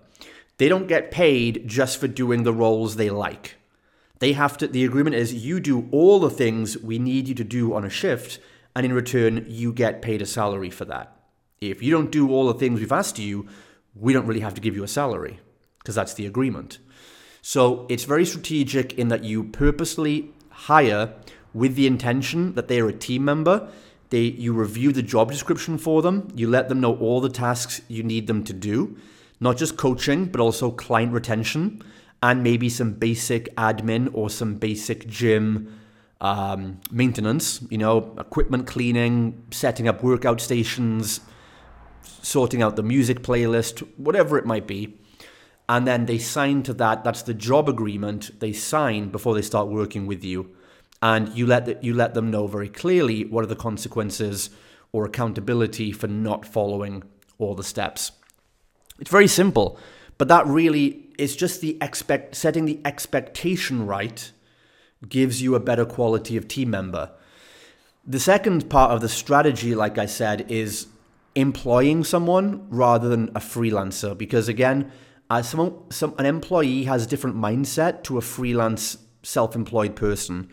They 0.57 0.69
don't 0.69 0.87
get 0.87 1.11
paid 1.11 1.67
just 1.67 1.97
for 1.97 2.07
doing 2.07 2.43
the 2.43 2.53
roles 2.53 2.95
they 2.95 3.09
like. 3.09 3.55
They 4.19 4.33
have 4.33 4.57
to, 4.59 4.67
the 4.67 4.85
agreement 4.85 5.15
is 5.15 5.33
you 5.33 5.59
do 5.59 5.89
all 5.91 6.19
the 6.19 6.29
things 6.29 6.77
we 6.77 6.99
need 6.99 7.27
you 7.27 7.35
to 7.35 7.43
do 7.43 7.73
on 7.73 7.83
a 7.83 7.89
shift, 7.89 8.39
and 8.75 8.85
in 8.85 8.93
return, 8.93 9.45
you 9.47 9.73
get 9.73 10.01
paid 10.01 10.21
a 10.21 10.25
salary 10.25 10.69
for 10.69 10.85
that. 10.85 11.15
If 11.59 11.81
you 11.81 11.91
don't 11.91 12.11
do 12.11 12.31
all 12.31 12.47
the 12.47 12.53
things 12.53 12.79
we've 12.79 12.91
asked 12.91 13.19
you, 13.19 13.47
we 13.93 14.13
don't 14.13 14.25
really 14.25 14.41
have 14.41 14.53
to 14.55 14.61
give 14.61 14.75
you 14.75 14.83
a 14.83 14.87
salary 14.87 15.39
because 15.79 15.95
that's 15.95 16.13
the 16.13 16.25
agreement. 16.25 16.79
So 17.41 17.85
it's 17.89 18.05
very 18.05 18.25
strategic 18.25 18.93
in 18.93 19.09
that 19.09 19.23
you 19.23 19.43
purposely 19.43 20.33
hire 20.49 21.13
with 21.55 21.75
the 21.75 21.87
intention 21.87 22.53
that 22.53 22.67
they 22.67 22.79
are 22.79 22.89
a 22.89 22.93
team 22.93 23.25
member. 23.25 23.67
They, 24.09 24.23
you 24.23 24.53
review 24.53 24.91
the 24.91 25.01
job 25.01 25.31
description 25.31 25.79
for 25.79 26.01
them. 26.03 26.27
You 26.35 26.47
let 26.49 26.69
them 26.69 26.81
know 26.81 26.95
all 26.97 27.21
the 27.21 27.29
tasks 27.29 27.81
you 27.87 28.03
need 28.03 28.27
them 28.27 28.43
to 28.43 28.53
do, 28.53 28.97
not 29.39 29.57
just 29.57 29.77
coaching, 29.77 30.25
but 30.25 30.41
also 30.41 30.69
client 30.69 31.13
retention 31.13 31.81
and 32.21 32.43
maybe 32.43 32.69
some 32.69 32.93
basic 32.93 33.55
admin 33.55 34.09
or 34.13 34.29
some 34.29 34.55
basic 34.55 35.07
gym 35.07 35.79
um, 36.21 36.79
maintenance, 36.91 37.65
you 37.69 37.77
know, 37.77 38.15
equipment 38.19 38.67
cleaning, 38.67 39.43
setting 39.51 39.87
up 39.87 40.03
workout 40.03 40.41
stations, 40.41 41.21
sorting 42.01 42.61
out 42.61 42.75
the 42.75 42.83
music 42.83 43.21
playlist, 43.21 43.79
whatever 43.97 44.37
it 44.37 44.45
might 44.45 44.67
be. 44.67 44.97
And 45.67 45.87
then 45.87 46.05
they 46.05 46.17
sign 46.17 46.63
to 46.63 46.73
that. 46.75 47.03
That's 47.03 47.23
the 47.23 47.33
job 47.33 47.69
agreement 47.69 48.39
they 48.39 48.53
sign 48.53 49.09
before 49.09 49.33
they 49.33 49.41
start 49.41 49.67
working 49.67 50.05
with 50.05 50.23
you. 50.23 50.55
And 51.05 51.29
you 51.37 51.45
let, 51.45 51.65
the, 51.67 51.77
you 51.81 51.93
let 51.93 52.15
them 52.15 52.31
know 52.31 52.47
very 52.47 52.67
clearly 52.67 53.25
what 53.25 53.43
are 53.43 53.47
the 53.47 53.55
consequences 53.55 54.49
or 54.91 55.05
accountability 55.05 55.91
for 55.91 56.07
not 56.07 56.47
following 56.47 57.03
all 57.37 57.53
the 57.53 57.63
steps. 57.63 58.11
It's 58.97 59.11
very 59.11 59.27
simple, 59.27 59.77
but 60.17 60.29
that 60.29 60.47
really 60.47 61.09
is 61.19 61.35
just 61.35 61.61
the 61.61 61.77
expect 61.79 62.33
setting 62.33 62.65
the 62.65 62.79
expectation 62.83 63.85
right 63.85 64.31
gives 65.07 65.43
you 65.43 65.53
a 65.53 65.59
better 65.59 65.85
quality 65.85 66.37
of 66.37 66.47
team 66.47 66.71
member. 66.71 67.11
The 68.07 68.19
second 68.19 68.67
part 68.67 68.89
of 68.89 69.01
the 69.01 69.09
strategy, 69.09 69.75
like 69.75 69.99
I 69.99 70.07
said, 70.07 70.49
is 70.49 70.87
employing 71.35 72.03
someone 72.03 72.65
rather 72.71 73.09
than 73.09 73.29
a 73.29 73.39
freelancer 73.39 74.17
because 74.17 74.47
again, 74.47 74.91
uh, 75.29 75.35
as 75.37 75.49
someone, 75.49 75.75
some, 75.91 76.15
an 76.17 76.25
employee 76.25 76.85
has 76.85 77.05
a 77.05 77.07
different 77.07 77.35
mindset 77.35 78.01
to 78.05 78.17
a 78.17 78.21
freelance 78.21 78.97
self-employed 79.21 79.95
person. 79.95 80.49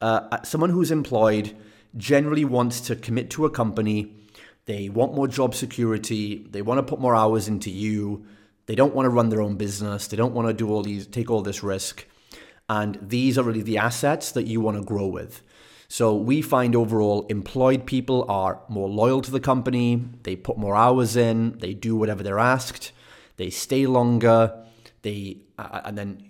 Uh, 0.00 0.42
someone 0.42 0.70
who's 0.70 0.90
employed 0.90 1.56
generally 1.96 2.44
wants 2.44 2.80
to 2.80 2.96
commit 2.96 3.30
to 3.30 3.44
a 3.44 3.50
company. 3.50 4.14
They 4.66 4.88
want 4.88 5.14
more 5.14 5.28
job 5.28 5.54
security. 5.54 6.46
They 6.50 6.62
want 6.62 6.78
to 6.78 6.82
put 6.82 7.00
more 7.00 7.16
hours 7.16 7.48
into 7.48 7.70
you. 7.70 8.24
They 8.66 8.74
don't 8.74 8.94
want 8.94 9.06
to 9.06 9.10
run 9.10 9.28
their 9.28 9.42
own 9.42 9.56
business. 9.56 10.06
They 10.06 10.16
don't 10.16 10.34
want 10.34 10.48
to 10.48 10.54
do 10.54 10.70
all 10.70 10.82
these, 10.82 11.06
take 11.06 11.30
all 11.30 11.42
this 11.42 11.62
risk. 11.62 12.06
And 12.68 12.98
these 13.02 13.36
are 13.36 13.42
really 13.42 13.62
the 13.62 13.78
assets 13.78 14.30
that 14.32 14.46
you 14.46 14.60
want 14.60 14.76
to 14.76 14.84
grow 14.84 15.06
with. 15.06 15.42
So 15.88 16.14
we 16.14 16.40
find 16.40 16.76
overall 16.76 17.26
employed 17.26 17.84
people 17.84 18.24
are 18.28 18.60
more 18.68 18.88
loyal 18.88 19.20
to 19.22 19.30
the 19.32 19.40
company. 19.40 20.04
They 20.22 20.36
put 20.36 20.56
more 20.56 20.76
hours 20.76 21.16
in. 21.16 21.58
They 21.58 21.74
do 21.74 21.96
whatever 21.96 22.22
they're 22.22 22.38
asked. 22.38 22.92
They 23.38 23.50
stay 23.50 23.86
longer. 23.86 24.54
They 25.02 25.38
uh, 25.58 25.80
and 25.84 25.98
then 25.98 26.29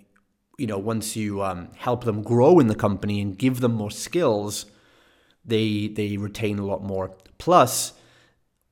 you 0.60 0.66
know 0.66 0.78
once 0.78 1.16
you 1.16 1.42
um, 1.42 1.68
help 1.76 2.04
them 2.04 2.22
grow 2.22 2.58
in 2.58 2.66
the 2.66 2.74
company 2.74 3.20
and 3.20 3.38
give 3.38 3.60
them 3.60 3.72
more 3.72 3.90
skills, 3.90 4.66
they 5.44 5.88
they 5.88 6.16
retain 6.16 6.58
a 6.58 6.66
lot 6.66 6.82
more. 6.82 7.16
Plus, 7.38 7.94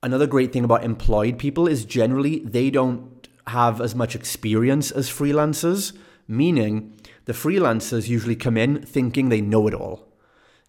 another 0.03 0.27
great 0.27 0.53
thing 0.53 0.63
about 0.63 0.83
employed 0.83 1.39
people 1.39 1.67
is 1.67 1.85
generally 1.85 2.39
they 2.39 2.69
don't 2.69 3.27
have 3.47 3.81
as 3.81 3.95
much 3.95 4.15
experience 4.15 4.91
as 4.91 5.09
freelancers, 5.09 5.97
meaning 6.27 6.95
the 7.25 7.33
freelancers 7.33 8.07
usually 8.07 8.35
come 8.35 8.55
in 8.55 8.81
thinking 8.83 9.29
they 9.29 9.41
know 9.41 9.67
it 9.67 9.73
all. 9.73 10.07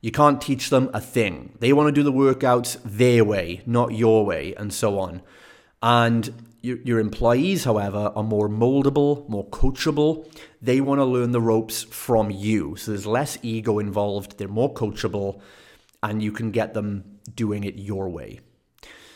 You 0.01 0.11
can't 0.11 0.41
teach 0.41 0.71
them 0.71 0.89
a 0.95 1.01
thing. 1.01 1.57
They 1.61 1.75
want 1.75 1.89
to 1.89 1.93
do 1.93 2.03
the 2.03 2.13
workouts 2.13 2.79
their 2.83 3.23
way, 3.23 3.61
not 3.67 3.93
your 3.93 4.25
way, 4.25 4.55
and 4.55 4.73
so 4.73 4.99
on. 4.99 5.21
And 5.83 6.50
your, 6.63 6.79
your 6.79 6.99
employees, 6.99 7.65
however, 7.65 8.13
are 8.15 8.23
more 8.23 8.49
moldable, 8.49 9.29
more 9.29 9.47
coachable. 9.49 10.31
They 10.61 10.81
want 10.81 10.99
to 10.99 11.05
learn 11.05 11.33
the 11.33 11.41
ropes 11.41 11.83
from 11.85 12.31
you. 12.31 12.77
So 12.77 12.91
there's 12.91 13.07
less 13.07 13.39
ego 13.43 13.79
involved. 13.79 14.39
They're 14.39 14.49
more 14.49 14.73
coachable, 14.73 15.41
and 16.03 16.23
you 16.23 16.33
can 16.33 16.51
get 16.51 16.75
them 16.75 17.19
doing 17.35 17.65
it 17.65 17.77
your 17.77 18.09
way. 18.09 18.41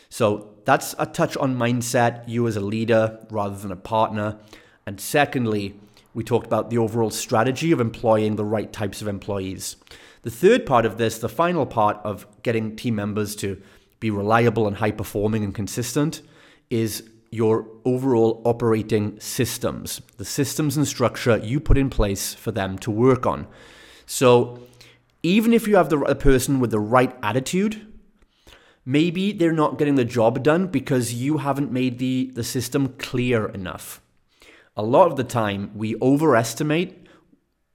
So 0.09 0.55
that's 0.65 0.95
a 0.97 1.05
touch 1.05 1.35
on 1.37 1.55
mindset, 1.55 2.27
you 2.27 2.47
as 2.47 2.55
a 2.55 2.61
leader 2.61 3.19
rather 3.29 3.57
than 3.57 3.71
a 3.71 3.75
partner. 3.75 4.37
And 4.85 4.99
secondly, 4.99 5.75
we 6.13 6.23
talked 6.23 6.47
about 6.47 6.69
the 6.69 6.77
overall 6.77 7.11
strategy 7.11 7.71
of 7.71 7.81
employing 7.81 8.35
the 8.35 8.45
right 8.45 8.71
types 8.71 9.01
of 9.01 9.07
employees. 9.07 9.75
The 10.21 10.31
third 10.31 10.65
part 10.65 10.85
of 10.85 10.97
this, 10.97 11.19
the 11.19 11.29
final 11.29 11.65
part 11.65 11.97
of 12.03 12.25
getting 12.41 12.75
team 12.75 12.95
members 12.95 13.35
to 13.37 13.61
be 13.99 14.09
reliable 14.09 14.67
and 14.67 14.77
high 14.77 14.91
performing 14.91 15.43
and 15.43 15.53
consistent, 15.53 16.21
is 16.69 17.09
your 17.31 17.67
overall 17.83 18.41
operating 18.45 19.19
systems, 19.19 20.01
the 20.17 20.25
systems 20.25 20.77
and 20.77 20.87
structure 20.87 21.37
you 21.37 21.59
put 21.59 21.77
in 21.77 21.89
place 21.89 22.33
for 22.33 22.51
them 22.51 22.77
to 22.79 22.91
work 22.91 23.25
on. 23.25 23.47
So, 24.05 24.59
even 25.23 25.53
if 25.53 25.67
you 25.67 25.75
have 25.75 25.89
the 25.89 26.15
person 26.15 26.59
with 26.59 26.69
the 26.69 26.79
right 26.79 27.15
attitude, 27.23 27.87
maybe 28.85 29.31
they're 29.31 29.51
not 29.51 29.79
getting 29.79 29.95
the 29.95 30.05
job 30.05 30.43
done 30.43 30.67
because 30.67 31.15
you 31.15 31.39
haven't 31.39 31.71
made 31.71 31.97
the, 31.97 32.31
the 32.35 32.43
system 32.43 32.89
clear 32.99 33.47
enough. 33.47 34.01
A 34.77 34.83
lot 34.83 35.09
of 35.09 35.17
the 35.17 35.23
time, 35.23 35.71
we 35.73 35.95
overestimate 36.01 37.07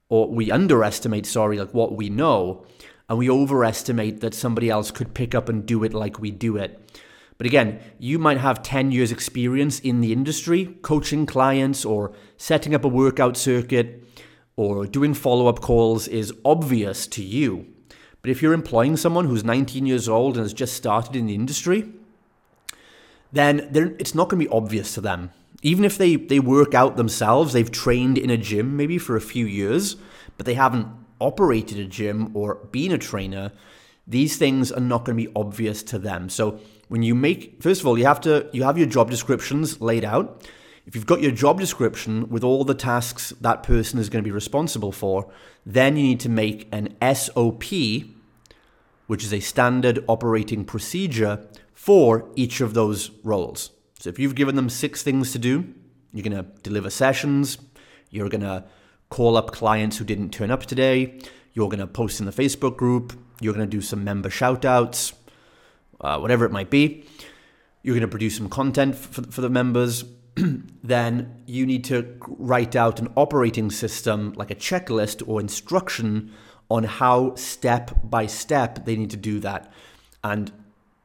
or 0.08 0.28
we 0.28 0.50
underestimate, 0.50 1.26
sorry, 1.26 1.58
like 1.58 1.74
what 1.74 1.96
we 1.96 2.08
know, 2.08 2.64
and 3.08 3.18
we 3.18 3.28
overestimate 3.28 4.20
that 4.20 4.34
somebody 4.34 4.70
else 4.70 4.90
could 4.90 5.14
pick 5.14 5.34
up 5.34 5.48
and 5.48 5.66
do 5.66 5.82
it 5.82 5.92
like 5.92 6.20
we 6.20 6.30
do 6.30 6.56
it. 6.56 7.00
But 7.40 7.46
again, 7.46 7.80
you 7.98 8.18
might 8.18 8.36
have 8.36 8.62
10 8.62 8.92
years' 8.92 9.10
experience 9.10 9.80
in 9.80 10.02
the 10.02 10.12
industry, 10.12 10.76
coaching 10.82 11.24
clients 11.24 11.86
or 11.86 12.12
setting 12.36 12.74
up 12.74 12.84
a 12.84 12.88
workout 12.88 13.34
circuit 13.38 14.04
or 14.56 14.84
doing 14.84 15.14
follow 15.14 15.46
up 15.46 15.60
calls 15.62 16.06
is 16.06 16.34
obvious 16.44 17.06
to 17.06 17.22
you. 17.22 17.66
But 18.20 18.30
if 18.30 18.42
you're 18.42 18.52
employing 18.52 18.98
someone 18.98 19.24
who's 19.24 19.42
19 19.42 19.86
years 19.86 20.06
old 20.06 20.36
and 20.36 20.44
has 20.44 20.52
just 20.52 20.74
started 20.74 21.16
in 21.16 21.24
the 21.24 21.34
industry, 21.34 21.90
then 23.32 23.70
it's 23.98 24.14
not 24.14 24.28
going 24.28 24.42
to 24.42 24.46
be 24.46 24.54
obvious 24.54 24.92
to 24.92 25.00
them. 25.00 25.30
Even 25.62 25.86
if 25.86 25.96
they, 25.96 26.16
they 26.16 26.40
work 26.40 26.74
out 26.74 26.98
themselves, 26.98 27.54
they've 27.54 27.72
trained 27.72 28.18
in 28.18 28.28
a 28.28 28.36
gym 28.36 28.76
maybe 28.76 28.98
for 28.98 29.16
a 29.16 29.20
few 29.22 29.46
years, 29.46 29.96
but 30.36 30.44
they 30.44 30.52
haven't 30.52 30.88
operated 31.22 31.78
a 31.78 31.86
gym 31.86 32.36
or 32.36 32.56
been 32.70 32.92
a 32.92 32.98
trainer, 32.98 33.50
these 34.06 34.36
things 34.36 34.70
are 34.70 34.80
not 34.80 35.06
going 35.06 35.16
to 35.16 35.24
be 35.24 35.32
obvious 35.34 35.82
to 35.84 35.98
them. 35.98 36.28
So 36.28 36.60
when 36.90 37.04
you 37.04 37.14
make 37.14 37.62
first 37.62 37.80
of 37.80 37.86
all, 37.86 37.96
you 37.96 38.04
have 38.04 38.20
to 38.22 38.50
you 38.52 38.64
have 38.64 38.76
your 38.76 38.88
job 38.88 39.10
descriptions 39.10 39.80
laid 39.80 40.04
out. 40.04 40.44
If 40.86 40.96
you've 40.96 41.06
got 41.06 41.22
your 41.22 41.30
job 41.30 41.60
description 41.60 42.28
with 42.28 42.42
all 42.42 42.64
the 42.64 42.74
tasks 42.74 43.32
that 43.40 43.62
person 43.62 44.00
is 44.00 44.08
going 44.08 44.24
to 44.24 44.28
be 44.28 44.32
responsible 44.32 44.90
for, 44.90 45.30
then 45.64 45.96
you 45.96 46.02
need 46.02 46.20
to 46.20 46.28
make 46.28 46.68
an 46.72 46.96
SOP, 47.14 47.62
which 49.06 49.22
is 49.22 49.32
a 49.32 49.38
standard 49.38 50.04
operating 50.08 50.64
procedure 50.64 51.46
for 51.72 52.28
each 52.34 52.60
of 52.60 52.74
those 52.74 53.12
roles. 53.22 53.70
So 54.00 54.08
if 54.08 54.18
you've 54.18 54.34
given 54.34 54.56
them 54.56 54.68
six 54.68 55.04
things 55.04 55.30
to 55.30 55.38
do, 55.38 55.72
you're 56.12 56.28
going 56.28 56.44
to 56.44 56.50
deliver 56.62 56.90
sessions, 56.90 57.58
you're 58.10 58.28
going 58.28 58.40
to 58.40 58.64
call 59.10 59.36
up 59.36 59.52
clients 59.52 59.98
who 59.98 60.04
didn't 60.04 60.30
turn 60.30 60.50
up 60.50 60.66
today, 60.66 61.20
you're 61.52 61.68
going 61.68 61.78
to 61.78 61.86
post 61.86 62.18
in 62.18 62.26
the 62.26 62.32
Facebook 62.32 62.76
group, 62.76 63.12
you're 63.40 63.54
going 63.54 63.64
to 63.64 63.76
do 63.76 63.80
some 63.80 64.02
member 64.02 64.28
shoutouts, 64.28 65.12
uh, 66.00 66.18
whatever 66.18 66.44
it 66.44 66.52
might 66.52 66.70
be. 66.70 67.04
You're 67.82 67.94
going 67.94 68.02
to 68.02 68.08
produce 68.08 68.36
some 68.36 68.48
content 68.48 68.94
for, 68.94 69.22
for 69.22 69.40
the 69.40 69.50
members. 69.50 70.04
then 70.82 71.42
you 71.46 71.66
need 71.66 71.84
to 71.84 72.16
write 72.26 72.76
out 72.76 73.00
an 73.00 73.08
operating 73.16 73.70
system, 73.70 74.32
like 74.36 74.50
a 74.50 74.54
checklist 74.54 75.26
or 75.26 75.40
instruction 75.40 76.32
on 76.70 76.84
how 76.84 77.34
step 77.34 77.90
by 78.04 78.26
step 78.26 78.84
they 78.84 78.96
need 78.96 79.10
to 79.10 79.16
do 79.16 79.40
that. 79.40 79.72
And 80.22 80.52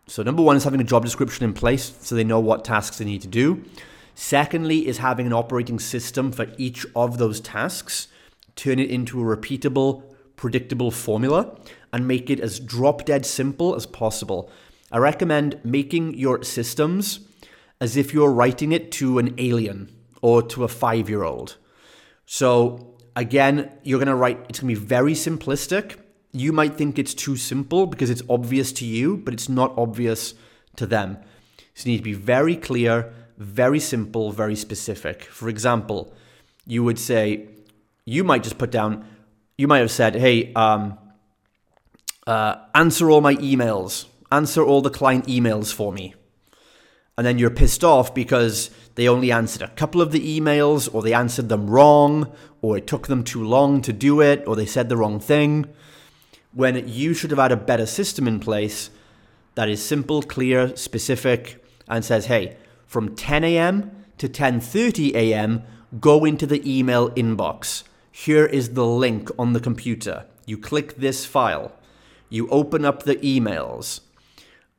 so, 0.08 0.22
number 0.22 0.44
one 0.44 0.56
is 0.56 0.64
having 0.64 0.82
a 0.82 0.86
job 0.86 1.04
description 1.04 1.46
in 1.46 1.54
place 1.54 1.96
so 2.02 2.14
they 2.14 2.24
know 2.24 2.40
what 2.40 2.64
tasks 2.64 3.00
they 3.00 3.06
need 3.06 3.22
to 3.24 3.28
do. 3.28 3.64
Secondly, 4.14 4.88
is 4.88 5.00
having 5.00 5.26
an 5.26 5.34
operating 5.34 5.80
system 5.80 6.32
for 6.32 6.48
each 6.58 6.86
of 6.96 7.18
those 7.18 7.42
tasks, 7.42 8.08
turn 8.56 8.80
it 8.80 8.90
into 8.90 9.20
a 9.20 9.38
repeatable, 9.38 10.04
predictable 10.36 10.92
formula, 10.92 11.58
and 11.92 12.08
make 12.08 12.30
it 12.30 12.40
as 12.40 12.60
drop 12.60 13.06
dead 13.06 13.26
simple 13.26 13.76
as 13.76 13.86
possible. 13.86 14.50
I 14.96 14.98
recommend 14.98 15.60
making 15.66 16.14
your 16.14 16.42
systems 16.44 17.20
as 17.82 17.98
if 17.98 18.14
you're 18.14 18.32
writing 18.32 18.72
it 18.72 18.94
to 18.94 19.20
an 19.20 19.36
alien 19.38 19.94
or 20.22 20.42
to 20.44 20.64
a 20.64 20.70
five 20.70 21.10
year 21.10 21.24
old. 21.24 21.58
So, 22.26 22.96
again, 23.14 23.78
you're 23.84 24.00
going 24.00 24.08
to 24.08 24.16
write, 24.16 24.46
it's 24.48 24.62
going 24.62 24.74
to 24.74 24.80
be 24.80 24.88
very 24.88 25.12
simplistic. 25.12 25.98
You 26.32 26.54
might 26.54 26.76
think 26.76 26.98
it's 26.98 27.14
too 27.14 27.36
simple 27.36 27.88
because 27.88 28.10
it's 28.10 28.22
obvious 28.30 28.72
to 28.72 28.86
you, 28.86 29.18
but 29.18 29.34
it's 29.34 29.50
not 29.50 29.74
obvious 29.78 30.34
to 30.78 30.86
them. 30.86 31.18
So, 31.74 31.90
you 31.90 31.92
need 31.92 31.98
to 31.98 32.04
be 32.04 32.14
very 32.14 32.56
clear, 32.56 33.14
very 33.38 33.82
simple, 33.82 34.32
very 34.32 34.56
specific. 34.56 35.24
For 35.24 35.50
example, 35.50 36.14
you 36.66 36.86
would 36.86 37.00
say, 37.00 37.50
you 38.06 38.24
might 38.24 38.44
just 38.44 38.58
put 38.58 38.72
down, 38.72 39.06
you 39.58 39.68
might 39.68 39.80
have 39.80 39.92
said, 39.92 40.16
hey, 40.16 40.54
um, 40.54 40.98
uh, 42.26 42.56
answer 42.74 43.12
all 43.12 43.20
my 43.20 43.36
emails 43.36 44.06
answer 44.32 44.64
all 44.64 44.82
the 44.82 44.90
client 44.90 45.28
emails 45.28 45.74
for 45.74 45.92
me. 45.92 46.16
And 47.18 47.26
then 47.26 47.40
you're 47.40 47.50
pissed 47.50 47.84
off 47.84 48.14
because 48.14 48.70
they 48.96 49.08
only 49.08 49.32
answered 49.32 49.62
a 49.62 49.70
couple 49.70 50.02
of 50.02 50.12
the 50.12 50.40
emails, 50.40 50.94
or 50.94 51.02
they 51.02 51.14
answered 51.14 51.50
them 51.50 51.70
wrong, 51.70 52.32
or 52.62 52.78
it 52.78 52.88
took 52.88 53.08
them 53.08 53.24
too 53.24 53.44
long 53.44 53.82
to 53.82 53.94
do 53.94 54.22
it, 54.22 54.44
or 54.48 54.56
they 54.56 54.66
said 54.66 54.90
the 54.90 54.98
wrong 54.98 55.20
thing. 55.20 55.66
When 56.54 56.88
you 56.88 57.14
should 57.14 57.32
have 57.32 57.40
had 57.40 57.52
a 57.52 57.58
better 57.58 57.86
system 57.86 58.28
in 58.28 58.40
place 58.40 58.90
that 59.56 59.70
is 59.70 59.84
simple, 59.84 60.22
clear, 60.22 60.76
specific, 60.76 61.64
and 61.88 62.04
says, 62.04 62.26
hey, 62.26 62.58
from 62.86 63.16
10 63.16 63.44
a.m. 63.44 64.06
to 64.18 64.28
10:30 64.28 65.14
a.m., 65.16 65.64
go 66.00 66.26
into 66.26 66.46
the 66.46 66.62
email 66.66 67.10
inbox. 67.12 67.84
Here 68.12 68.46
is 68.46 68.74
the 68.74 68.86
link 68.86 69.30
on 69.38 69.54
the 69.54 69.60
computer. 69.60 70.26
You 70.46 70.58
click 70.58 70.96
this 70.96 71.26
file. 71.26 71.74
You 72.30 72.48
open 72.50 72.86
up 72.86 73.04
the 73.04 73.18
emails 73.18 74.02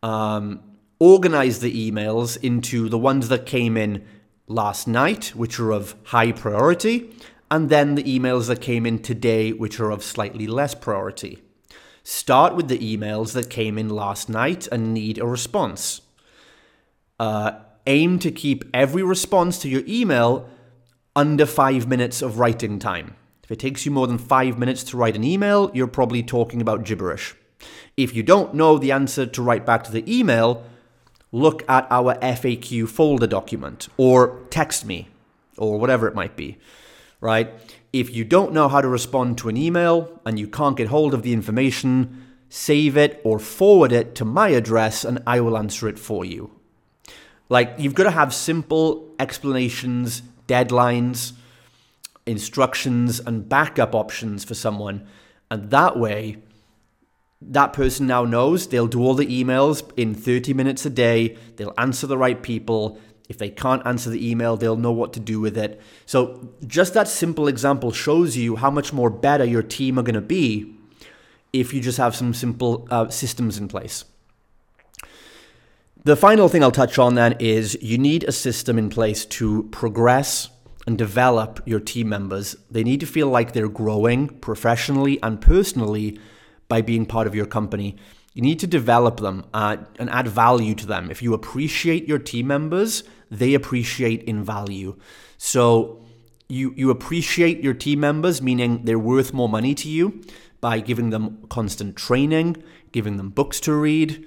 um, 0.07 0.61
organize 1.01 1.59
the 1.59 1.91
emails 1.91 2.39
into 2.41 2.89
the 2.89 2.99
ones 2.99 3.29
that 3.29 3.45
came 3.45 3.77
in 3.77 4.05
last 4.47 4.87
night, 4.87 5.33
which 5.35 5.59
are 5.59 5.73
of 5.73 5.97
high 6.05 6.31
priority, 6.31 7.11
and 7.51 7.69
then 7.71 7.97
the 7.97 8.05
emails 8.05 8.47
that 8.47 8.61
came 8.61 8.87
in 8.87 9.01
today, 9.01 9.53
which 9.53 9.81
are 9.81 9.91
of 9.91 10.05
slightly 10.05 10.47
less 10.47 10.77
priority. 10.77 11.43
Start 12.05 12.55
with 12.55 12.69
the 12.69 12.79
emails 12.79 13.33
that 13.33 13.51
came 13.51 13.77
in 13.77 13.89
last 13.89 14.29
night 14.29 14.69
and 14.71 14.95
need 14.95 15.19
a 15.19 15.27
response. 15.27 16.03
Uh, 17.19 17.53
aim 17.89 18.21
to 18.21 18.31
keep 18.31 18.65
every 18.73 19.03
response 19.03 19.59
to 19.59 19.69
your 19.69 19.83
email 19.89 20.49
under 21.17 21.47
five 21.47 21.89
minutes 21.89 22.23
of 22.23 22.39
writing 22.39 22.79
time. 22.79 23.17
If 23.43 23.51
it 23.51 23.59
takes 23.59 23.85
you 23.85 23.91
more 23.91 24.07
than 24.07 24.19
five 24.19 24.57
minutes 24.57 24.85
to 24.85 24.97
write 24.97 25.17
an 25.17 25.25
email, 25.25 25.73
you're 25.75 25.89
probably 25.89 26.23
talking 26.23 26.61
about 26.61 26.85
gibberish. 26.85 27.35
If 27.97 28.15
you 28.15 28.23
don't 28.23 28.55
know 28.55 28.79
the 28.79 28.93
answer 28.93 29.27
to 29.27 29.43
write 29.43 29.65
back 29.65 29.85
to 29.85 29.93
the 29.93 30.05
email, 30.07 30.65
look 31.33 31.69
at 31.69 31.87
our 31.91 32.15
FAQ 32.17 32.89
folder 32.89 33.27
document 33.27 33.89
or 33.97 34.41
text 34.51 34.85
me 34.85 35.09
or 35.57 35.79
whatever 35.79 36.07
it 36.07 36.15
might 36.15 36.37
be, 36.37 36.59
right? 37.21 37.51
If 37.93 38.15
you 38.15 38.25
don't 38.25 38.53
know 38.53 38.69
how 38.69 38.81
to 38.81 38.89
respond 38.89 39.39
to 39.39 39.49
an 39.49 39.57
email 39.57 40.21
and 40.27 40.39
you 40.39 40.49
can't 40.49 40.77
get 40.77 40.89
hold 40.89 41.15
of 41.15 41.23
the 41.23 41.33
information, 41.33 42.27
save 42.49 42.97
it 42.97 43.21
or 43.25 43.39
forward 43.39 43.93
it 43.93 44.15
to 44.17 44.25
my 44.25 44.49
address 44.51 45.05
and 45.05 45.23
I 45.27 45.41
will 45.41 45.57
answer 45.57 45.89
it 45.89 45.99
for 45.99 46.25
you. 46.25 46.51
Like, 47.49 47.75
you've 47.79 47.95
got 47.95 48.05
to 48.05 48.11
have 48.11 48.35
simple 48.35 49.15
explanations, 49.19 50.23
deadlines, 50.49 51.33
instructions, 52.27 53.21
and 53.21 53.49
backup 53.49 53.95
options 53.95 54.45
for 54.45 54.55
someone. 54.55 55.07
And 55.51 55.71
that 55.71 55.97
way, 55.97 56.39
that 57.41 57.73
person 57.73 58.07
now 58.07 58.25
knows 58.25 58.69
they'll 58.69 58.87
do 58.87 59.03
all 59.03 59.15
the 59.15 59.27
emails 59.27 59.89
in 59.97 60.15
30 60.15 60.55
minutes 60.55 60.87
a 60.87 60.91
day, 60.91 61.37
they'll 61.57 61.75
answer 61.77 62.07
the 62.07 62.19
right 62.19 62.43
people. 62.43 62.99
If 63.29 63.39
they 63.39 63.51
can't 63.51 63.85
answer 63.87 64.09
the 64.09 64.31
email, 64.31 64.57
they'll 64.57 64.77
know 64.77 64.93
what 64.93 65.13
to 65.15 65.21
do 65.21 65.41
with 65.41 65.59
it. 65.59 65.81
So, 66.07 66.55
just 66.67 66.95
that 66.95 67.09
simple 67.09 67.49
example 67.49 67.93
shows 67.93 68.37
you 68.37 68.57
how 68.57 68.71
much 68.71 68.93
more 68.93 69.11
better 69.11 69.45
your 69.45 69.63
team 69.63 69.99
are 69.99 70.03
going 70.03 70.15
to 70.15 70.21
be 70.21 70.77
if 71.53 71.75
you 71.75 71.81
just 71.81 71.99
have 71.99 72.15
some 72.15 72.33
simple 72.35 72.87
uh, 72.91 73.09
systems 73.09 73.59
in 73.59 73.69
place. 73.69 74.05
The 76.05 76.17
final 76.17 76.49
thing 76.49 76.63
I'll 76.63 76.71
touch 76.71 76.99
on 77.01 77.17
then 77.17 77.35
is 77.41 77.77
you 77.83 77.99
need 77.99 78.23
a 78.25 78.33
system 78.33 78.79
in 78.79 78.91
place 78.91 79.25
to 79.27 79.65
progress 79.73 80.49
and 80.87 80.97
develop 80.97 81.61
your 81.67 81.81
team 81.81 82.09
members. 82.09 82.55
They 82.71 82.85
need 82.85 83.01
to 83.01 83.07
feel 83.07 83.27
like 83.27 83.53
they're 83.53 83.69
growing 83.69 84.29
professionally 84.29 85.21
and 85.21 85.41
personally 85.41 86.21
by 86.69 86.83
being 86.83 87.07
part 87.07 87.27
of 87.27 87.35
your 87.35 87.47
company. 87.47 87.97
You 88.35 88.43
need 88.43 88.59
to 88.61 88.67
develop 88.67 89.21
them 89.21 89.47
uh, 89.55 89.79
and 89.99 90.11
add 90.11 90.29
value 90.29 90.75
to 90.75 90.87
them. 90.87 91.11
If 91.11 91.23
you 91.23 91.33
appreciate 91.33 92.07
your 92.07 92.19
team 92.19 92.49
members, 92.49 93.03
they 93.31 93.55
appreciate 93.55 94.23
in 94.25 94.45
value. 94.45 94.97
So 95.39 96.05
you 96.49 96.73
you 96.77 96.91
appreciate 96.91 97.63
your 97.63 97.75
team 97.75 98.01
members, 98.01 98.43
meaning 98.43 98.85
they're 98.85 98.99
worth 98.99 99.33
more 99.33 99.49
money 99.49 99.75
to 99.77 99.89
you 99.89 100.23
by 100.61 100.81
giving 100.81 101.11
them 101.11 101.47
constant 101.49 101.97
training, 101.97 102.63
giving 102.93 103.17
them 103.17 103.31
books 103.31 103.61
to 103.61 103.75
read, 103.75 104.27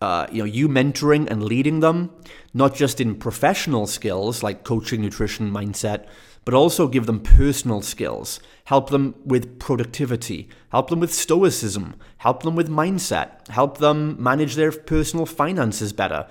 uh, 0.00 0.26
you 0.30 0.38
know, 0.38 0.44
you 0.44 0.68
mentoring 0.68 1.28
and 1.30 1.42
leading 1.42 1.80
them, 1.80 2.10
not 2.54 2.74
just 2.74 3.00
in 3.00 3.14
professional 3.14 3.86
skills 3.86 4.42
like 4.42 4.64
coaching, 4.64 5.00
nutrition, 5.02 5.50
mindset, 5.50 6.06
but 6.48 6.54
also 6.54 6.88
give 6.88 7.04
them 7.04 7.20
personal 7.20 7.82
skills, 7.82 8.40
help 8.64 8.88
them 8.88 9.14
with 9.22 9.58
productivity, 9.58 10.48
help 10.70 10.88
them 10.88 10.98
with 10.98 11.12
stoicism, 11.12 11.94
help 12.16 12.42
them 12.42 12.56
with 12.56 12.70
mindset, 12.70 13.46
help 13.48 13.76
them 13.76 14.16
manage 14.18 14.54
their 14.54 14.72
personal 14.72 15.26
finances 15.26 15.92
better. 15.92 16.26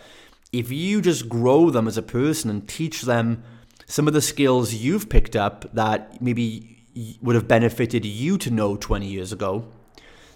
If 0.52 0.72
you 0.72 1.04
just 1.04 1.30
grow 1.30 1.70
them 1.70 1.88
as 1.88 1.98
a 1.98 2.02
person 2.02 2.50
and 2.50 2.68
teach 2.68 3.04
them 3.04 3.44
some 3.86 4.08
of 4.08 4.16
the 4.16 4.22
skills 4.22 4.74
you've 4.74 5.08
picked 5.08 5.36
up 5.36 5.72
that 5.76 6.20
maybe 6.20 6.84
would 7.22 7.36
have 7.36 7.48
benefited 7.48 8.04
you 8.04 8.40
to 8.40 8.50
know 8.50 8.76
20 8.76 9.06
years 9.06 9.32
ago, 9.32 9.68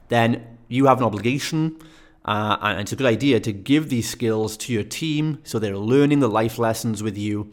then 0.09 0.59
you 0.67 0.85
have 0.85 0.99
an 0.99 1.05
obligation 1.05 1.75
uh, 2.23 2.55
and 2.61 2.81
it's 2.81 2.91
a 2.91 2.95
good 2.95 3.07
idea 3.07 3.39
to 3.39 3.51
give 3.51 3.89
these 3.89 4.07
skills 4.07 4.57
to 4.57 4.73
your 4.73 4.83
team 4.83 5.39
so 5.43 5.57
they're 5.57 5.75
learning 5.75 6.19
the 6.19 6.29
life 6.29 6.59
lessons 6.59 7.01
with 7.01 7.17
you 7.17 7.49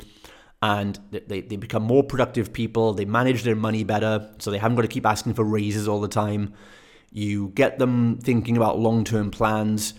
and 0.61 0.99
they, 1.11 1.41
they 1.41 1.57
become 1.57 1.83
more 1.83 2.03
productive 2.03 2.53
people. 2.53 2.93
They 2.93 3.05
manage 3.05 3.43
their 3.43 3.57
money 3.57 3.85
better, 3.85 4.31
so 4.39 4.51
they 4.51 4.59
haven't 4.59 4.77
got 4.77 4.83
to 4.83 4.89
keep 4.89 5.07
asking 5.07 5.35
for 5.35 5.45
raises 5.45 5.87
all 5.87 6.01
the 6.01 6.09
time. 6.09 6.53
You 7.13 7.49
get 7.55 7.79
them 7.79 8.19
thinking 8.19 8.57
about 8.57 8.79
long 8.79 9.05
term 9.05 9.31
plans. 9.31 9.95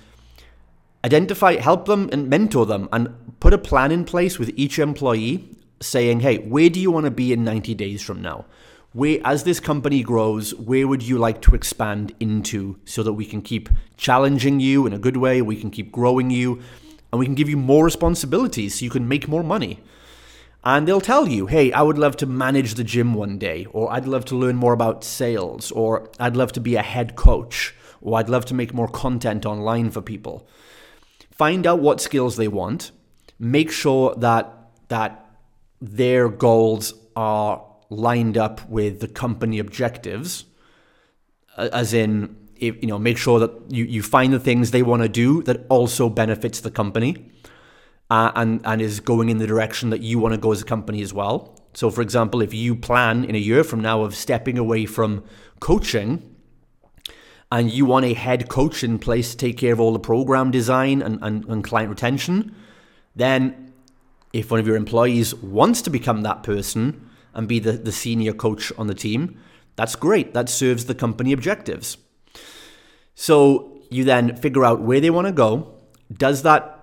Identify, 1.03 1.55
help 1.55 1.85
them, 1.85 2.09
and 2.11 2.29
mentor 2.29 2.65
them, 2.65 2.89
and 2.91 3.09
put 3.39 3.53
a 3.53 3.57
plan 3.57 3.91
in 3.91 4.03
place 4.03 4.37
with 4.37 4.51
each 4.55 4.79
employee 4.79 5.55
saying, 5.81 6.19
hey, 6.19 6.39
where 6.39 6.69
do 6.69 6.79
you 6.79 6.91
want 6.91 7.05
to 7.05 7.11
be 7.11 7.31
in 7.31 7.45
90 7.45 7.73
days 7.73 8.03
from 8.03 8.21
now? 8.21 8.45
where 8.93 9.19
as 9.23 9.43
this 9.43 9.59
company 9.59 10.01
grows 10.01 10.55
where 10.55 10.87
would 10.87 11.03
you 11.03 11.17
like 11.17 11.41
to 11.41 11.53
expand 11.53 12.13
into 12.19 12.79
so 12.85 13.03
that 13.03 13.13
we 13.13 13.25
can 13.25 13.41
keep 13.41 13.69
challenging 13.97 14.59
you 14.59 14.87
in 14.87 14.93
a 14.93 14.97
good 14.97 15.17
way 15.17 15.41
we 15.41 15.55
can 15.55 15.69
keep 15.69 15.91
growing 15.91 16.31
you 16.31 16.59
and 17.11 17.19
we 17.19 17.25
can 17.25 17.35
give 17.35 17.49
you 17.49 17.57
more 17.57 17.85
responsibilities 17.85 18.79
so 18.79 18.83
you 18.83 18.89
can 18.89 19.07
make 19.07 19.27
more 19.27 19.43
money 19.43 19.79
and 20.63 20.87
they'll 20.87 21.01
tell 21.01 21.27
you 21.27 21.47
hey 21.47 21.71
i 21.71 21.81
would 21.81 21.97
love 21.97 22.17
to 22.17 22.25
manage 22.25 22.73
the 22.73 22.83
gym 22.83 23.13
one 23.13 23.37
day 23.37 23.65
or 23.71 23.91
i'd 23.93 24.05
love 24.05 24.25
to 24.25 24.35
learn 24.35 24.55
more 24.55 24.73
about 24.73 25.03
sales 25.03 25.71
or 25.71 26.09
i'd 26.19 26.35
love 26.35 26.51
to 26.51 26.59
be 26.59 26.75
a 26.75 26.81
head 26.81 27.15
coach 27.15 27.73
or 28.01 28.17
i'd 28.19 28.29
love 28.29 28.45
to 28.45 28.53
make 28.53 28.73
more 28.73 28.87
content 28.87 29.45
online 29.45 29.89
for 29.91 30.01
people. 30.01 30.47
Find 31.31 31.65
out 31.65 31.79
what 31.79 32.01
skills 32.01 32.35
they 32.35 32.47
want. 32.47 32.91
Make 33.39 33.71
sure 33.71 34.13
that 34.15 34.53
that 34.89 35.25
their 35.81 36.27
goals 36.27 36.93
are 37.15 37.63
lined 37.89 38.37
up 38.37 38.67
with 38.69 38.99
the 38.99 39.07
company 39.07 39.59
objectives, 39.59 40.45
as 41.57 41.93
in, 41.93 42.35
you 42.57 42.87
know, 42.87 42.99
make 42.99 43.17
sure 43.17 43.39
that 43.39 43.51
you, 43.69 43.85
you 43.85 44.03
find 44.03 44.33
the 44.33 44.39
things 44.39 44.71
they 44.71 44.83
want 44.83 45.01
to 45.01 45.09
do 45.09 45.41
that 45.43 45.65
also 45.69 46.09
benefits 46.09 46.59
the 46.59 46.71
company 46.71 47.31
uh, 48.09 48.31
and, 48.35 48.61
and 48.65 48.81
is 48.81 48.99
going 48.99 49.29
in 49.29 49.37
the 49.37 49.47
direction 49.47 49.89
that 49.91 50.01
you 50.01 50.19
want 50.19 50.33
to 50.33 50.39
go 50.39 50.51
as 50.51 50.61
a 50.61 50.65
company 50.65 51.01
as 51.01 51.13
well. 51.13 51.55
So, 51.73 51.89
for 51.89 52.01
example, 52.01 52.41
if 52.41 52.53
you 52.53 52.75
plan 52.75 53.23
in 53.23 53.35
a 53.35 53.39
year 53.39 53.63
from 53.63 53.81
now 53.81 54.01
of 54.01 54.15
stepping 54.15 54.57
away 54.57 54.85
from 54.85 55.23
coaching 55.59 56.35
and 57.51 57.71
you 57.71 57.85
want 57.85 58.05
a 58.05 58.13
head 58.13 58.49
coach 58.49 58.83
in 58.83 58.99
place 58.99 59.31
to 59.31 59.37
take 59.37 59.57
care 59.57 59.73
of 59.73 59.79
all 59.79 59.93
the 59.93 59.99
program 59.99 60.51
design 60.51 61.01
and, 61.01 61.19
and, 61.21 61.45
and 61.45 61.63
client 61.63 61.89
retention, 61.89 62.55
then 63.15 63.73
if 64.33 64.51
one 64.51 64.59
of 64.59 64.67
your 64.67 64.75
employees 64.75 65.35
wants 65.35 65.81
to 65.83 65.89
become 65.89 66.21
that 66.21 66.43
person, 66.43 67.09
and 67.33 67.47
be 67.47 67.59
the, 67.59 67.73
the 67.73 67.91
senior 67.91 68.33
coach 68.33 68.71
on 68.77 68.87
the 68.87 68.93
team, 68.93 69.39
that's 69.75 69.95
great. 69.95 70.33
That 70.33 70.49
serves 70.49 70.85
the 70.85 70.95
company 70.95 71.31
objectives. 71.31 71.97
So 73.15 73.81
you 73.89 74.03
then 74.03 74.35
figure 74.35 74.65
out 74.65 74.81
where 74.81 74.99
they 74.99 75.09
want 75.09 75.27
to 75.27 75.33
go. 75.33 75.75
Does 76.11 76.43
that 76.43 76.78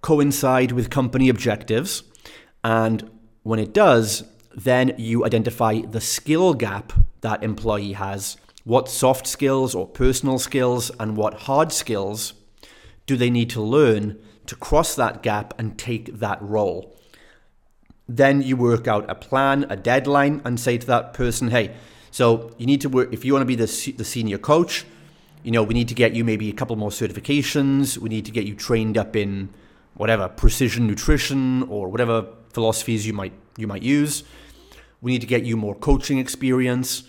coincide 0.00 0.72
with 0.72 0.90
company 0.90 1.28
objectives? 1.28 2.02
And 2.62 3.10
when 3.42 3.58
it 3.58 3.72
does, 3.72 4.24
then 4.54 4.94
you 4.98 5.24
identify 5.24 5.80
the 5.80 6.00
skill 6.00 6.54
gap 6.54 6.92
that 7.20 7.42
employee 7.42 7.92
has. 7.92 8.36
What 8.64 8.88
soft 8.88 9.26
skills 9.26 9.74
or 9.74 9.86
personal 9.86 10.38
skills 10.38 10.90
and 11.00 11.16
what 11.16 11.42
hard 11.42 11.72
skills 11.72 12.34
do 13.06 13.16
they 13.16 13.30
need 13.30 13.50
to 13.50 13.62
learn 13.62 14.18
to 14.46 14.56
cross 14.56 14.94
that 14.96 15.22
gap 15.22 15.54
and 15.58 15.78
take 15.78 16.18
that 16.18 16.40
role? 16.42 16.96
Then 18.08 18.42
you 18.42 18.56
work 18.56 18.88
out 18.88 19.08
a 19.08 19.14
plan, 19.14 19.66
a 19.70 19.76
deadline, 19.76 20.42
and 20.44 20.58
say 20.58 20.78
to 20.78 20.86
that 20.88 21.14
person, 21.14 21.50
hey, 21.50 21.74
so 22.10 22.54
you 22.58 22.66
need 22.66 22.80
to 22.80 22.88
work, 22.88 23.12
if 23.12 23.24
you 23.24 23.32
want 23.32 23.42
to 23.42 23.46
be 23.46 23.54
the, 23.54 23.92
the 23.96 24.04
senior 24.04 24.38
coach, 24.38 24.84
you 25.42 25.52
know, 25.52 25.62
we 25.62 25.74
need 25.74 25.88
to 25.88 25.94
get 25.94 26.12
you 26.12 26.24
maybe 26.24 26.50
a 26.50 26.52
couple 26.52 26.76
more 26.76 26.90
certifications. 26.90 27.96
We 27.96 28.08
need 28.08 28.26
to 28.26 28.32
get 28.32 28.44
you 28.44 28.54
trained 28.54 28.98
up 28.98 29.16
in 29.16 29.48
whatever 30.00 30.28
precision 30.28 30.86
nutrition 30.86 31.62
or 31.64 31.90
whatever 31.90 32.26
philosophies 32.54 33.06
you 33.06 33.12
might 33.12 33.34
you 33.58 33.66
might 33.66 33.82
use. 33.82 34.24
We 35.02 35.12
need 35.12 35.20
to 35.20 35.26
get 35.26 35.44
you 35.44 35.58
more 35.58 35.74
coaching 35.74 36.18
experience. 36.18 37.02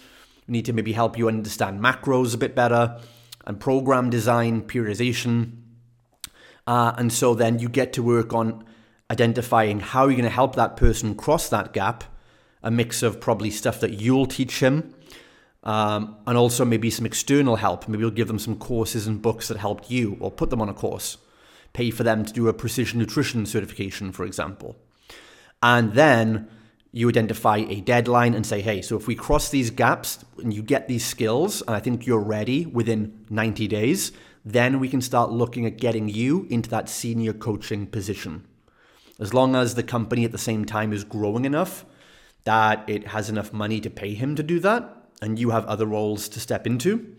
We 0.45 0.51
need 0.51 0.65
to 0.65 0.73
maybe 0.73 0.91
help 0.91 1.17
you 1.17 1.29
understand 1.29 1.79
macros 1.79 2.35
a 2.35 2.37
bit 2.37 2.53
better 2.53 2.99
and 3.45 3.57
program 3.61 4.09
design, 4.09 4.63
periodization. 4.63 5.53
Uh, 6.67 6.91
and 6.97 7.13
so 7.13 7.33
then 7.33 7.59
you 7.59 7.69
get 7.69 7.93
to 7.93 8.03
work 8.03 8.33
on 8.33 8.65
identifying 9.09 9.79
how 9.79 10.07
you're 10.07 10.21
going 10.21 10.23
to 10.23 10.29
help 10.29 10.57
that 10.57 10.75
person 10.75 11.15
cross 11.15 11.47
that 11.47 11.71
gap, 11.71 12.03
a 12.61 12.69
mix 12.69 13.01
of 13.03 13.21
probably 13.21 13.51
stuff 13.51 13.79
that 13.79 14.01
you'll 14.01 14.25
teach 14.25 14.59
him, 14.59 14.93
um, 15.63 16.17
and 16.27 16.37
also 16.37 16.65
maybe 16.65 16.89
some 16.89 17.05
external 17.05 17.55
help. 17.55 17.87
Maybe 17.87 18.01
you'll 18.01 18.11
give 18.11 18.27
them 18.27 18.39
some 18.39 18.57
courses 18.57 19.07
and 19.07 19.21
books 19.21 19.47
that 19.47 19.57
helped 19.57 19.89
you, 19.89 20.17
or 20.19 20.29
put 20.29 20.49
them 20.49 20.61
on 20.61 20.67
a 20.67 20.73
course. 20.73 21.17
Pay 21.73 21.91
for 21.91 22.03
them 22.03 22.25
to 22.25 22.33
do 22.33 22.47
a 22.47 22.53
precision 22.53 22.99
nutrition 22.99 23.45
certification, 23.45 24.11
for 24.11 24.25
example. 24.25 24.75
And 25.63 25.93
then 25.93 26.49
you 26.91 27.07
identify 27.07 27.57
a 27.57 27.81
deadline 27.81 28.33
and 28.33 28.45
say, 28.45 28.61
hey, 28.61 28.81
so 28.81 28.97
if 28.97 29.07
we 29.07 29.15
cross 29.15 29.49
these 29.49 29.69
gaps 29.69 30.25
and 30.37 30.53
you 30.53 30.61
get 30.61 30.87
these 30.87 31.05
skills, 31.05 31.61
and 31.61 31.75
I 31.75 31.79
think 31.79 32.05
you're 32.05 32.19
ready 32.19 32.65
within 32.65 33.25
90 33.29 33.67
days, 33.67 34.11
then 34.43 34.79
we 34.79 34.89
can 34.89 35.01
start 35.01 35.31
looking 35.31 35.65
at 35.65 35.77
getting 35.77 36.09
you 36.09 36.47
into 36.49 36.69
that 36.71 36.89
senior 36.89 37.31
coaching 37.31 37.87
position. 37.87 38.45
As 39.19 39.33
long 39.33 39.55
as 39.55 39.75
the 39.75 39.83
company 39.83 40.25
at 40.25 40.31
the 40.31 40.37
same 40.37 40.65
time 40.65 40.91
is 40.91 41.03
growing 41.03 41.45
enough 41.45 41.85
that 42.43 42.83
it 42.89 43.07
has 43.07 43.29
enough 43.29 43.53
money 43.53 43.79
to 43.79 43.89
pay 43.89 44.15
him 44.15 44.35
to 44.35 44.43
do 44.43 44.59
that, 44.59 44.97
and 45.21 45.37
you 45.37 45.51
have 45.51 45.65
other 45.67 45.85
roles 45.85 46.27
to 46.27 46.39
step 46.39 46.65
into, 46.65 47.15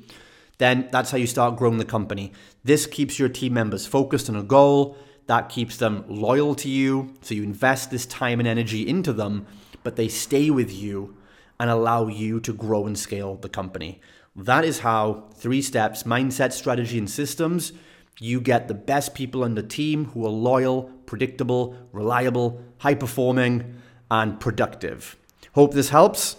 then 0.62 0.88
that's 0.92 1.10
how 1.10 1.18
you 1.18 1.26
start 1.26 1.56
growing 1.56 1.78
the 1.78 1.84
company. 1.84 2.32
This 2.62 2.86
keeps 2.86 3.18
your 3.18 3.28
team 3.28 3.54
members 3.54 3.86
focused 3.86 4.28
on 4.28 4.36
a 4.36 4.42
goal. 4.42 4.96
that 5.26 5.48
keeps 5.48 5.76
them 5.76 6.04
loyal 6.08 6.54
to 6.56 6.68
you. 6.68 7.14
So 7.20 7.34
you 7.34 7.42
invest 7.42 7.90
this 7.90 8.06
time 8.06 8.40
and 8.40 8.48
energy 8.48 8.86
into 8.86 9.12
them, 9.12 9.46
but 9.82 9.96
they 9.96 10.08
stay 10.08 10.50
with 10.50 10.72
you 10.72 11.16
and 11.60 11.70
allow 11.70 12.08
you 12.08 12.40
to 12.40 12.52
grow 12.52 12.86
and 12.86 12.98
scale 12.98 13.36
the 13.36 13.48
company. 13.48 14.00
That 14.34 14.64
is 14.64 14.80
how 14.80 15.28
three 15.34 15.62
steps 15.62 16.02
mindset, 16.02 16.52
strategy, 16.52 16.98
and 16.98 17.08
systems 17.08 17.72
you 18.18 18.40
get 18.40 18.68
the 18.68 18.74
best 18.74 19.14
people 19.14 19.42
on 19.42 19.54
the 19.54 19.62
team 19.62 20.06
who 20.06 20.24
are 20.26 20.30
loyal, 20.30 20.84
predictable, 21.06 21.76
reliable, 21.92 22.62
high 22.78 22.94
performing, 22.94 23.80
and 24.10 24.38
productive. 24.38 25.16
Hope 25.54 25.72
this 25.72 25.88
helps. 25.90 26.36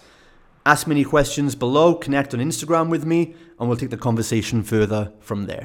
Ask 0.64 0.86
me 0.86 0.94
any 0.94 1.04
questions 1.04 1.54
below, 1.54 1.94
connect 1.94 2.32
on 2.32 2.40
Instagram 2.40 2.88
with 2.88 3.04
me, 3.04 3.34
and 3.58 3.68
we'll 3.68 3.78
take 3.78 3.90
the 3.90 3.96
conversation 3.96 4.62
further 4.62 5.12
from 5.20 5.46
there. 5.46 5.62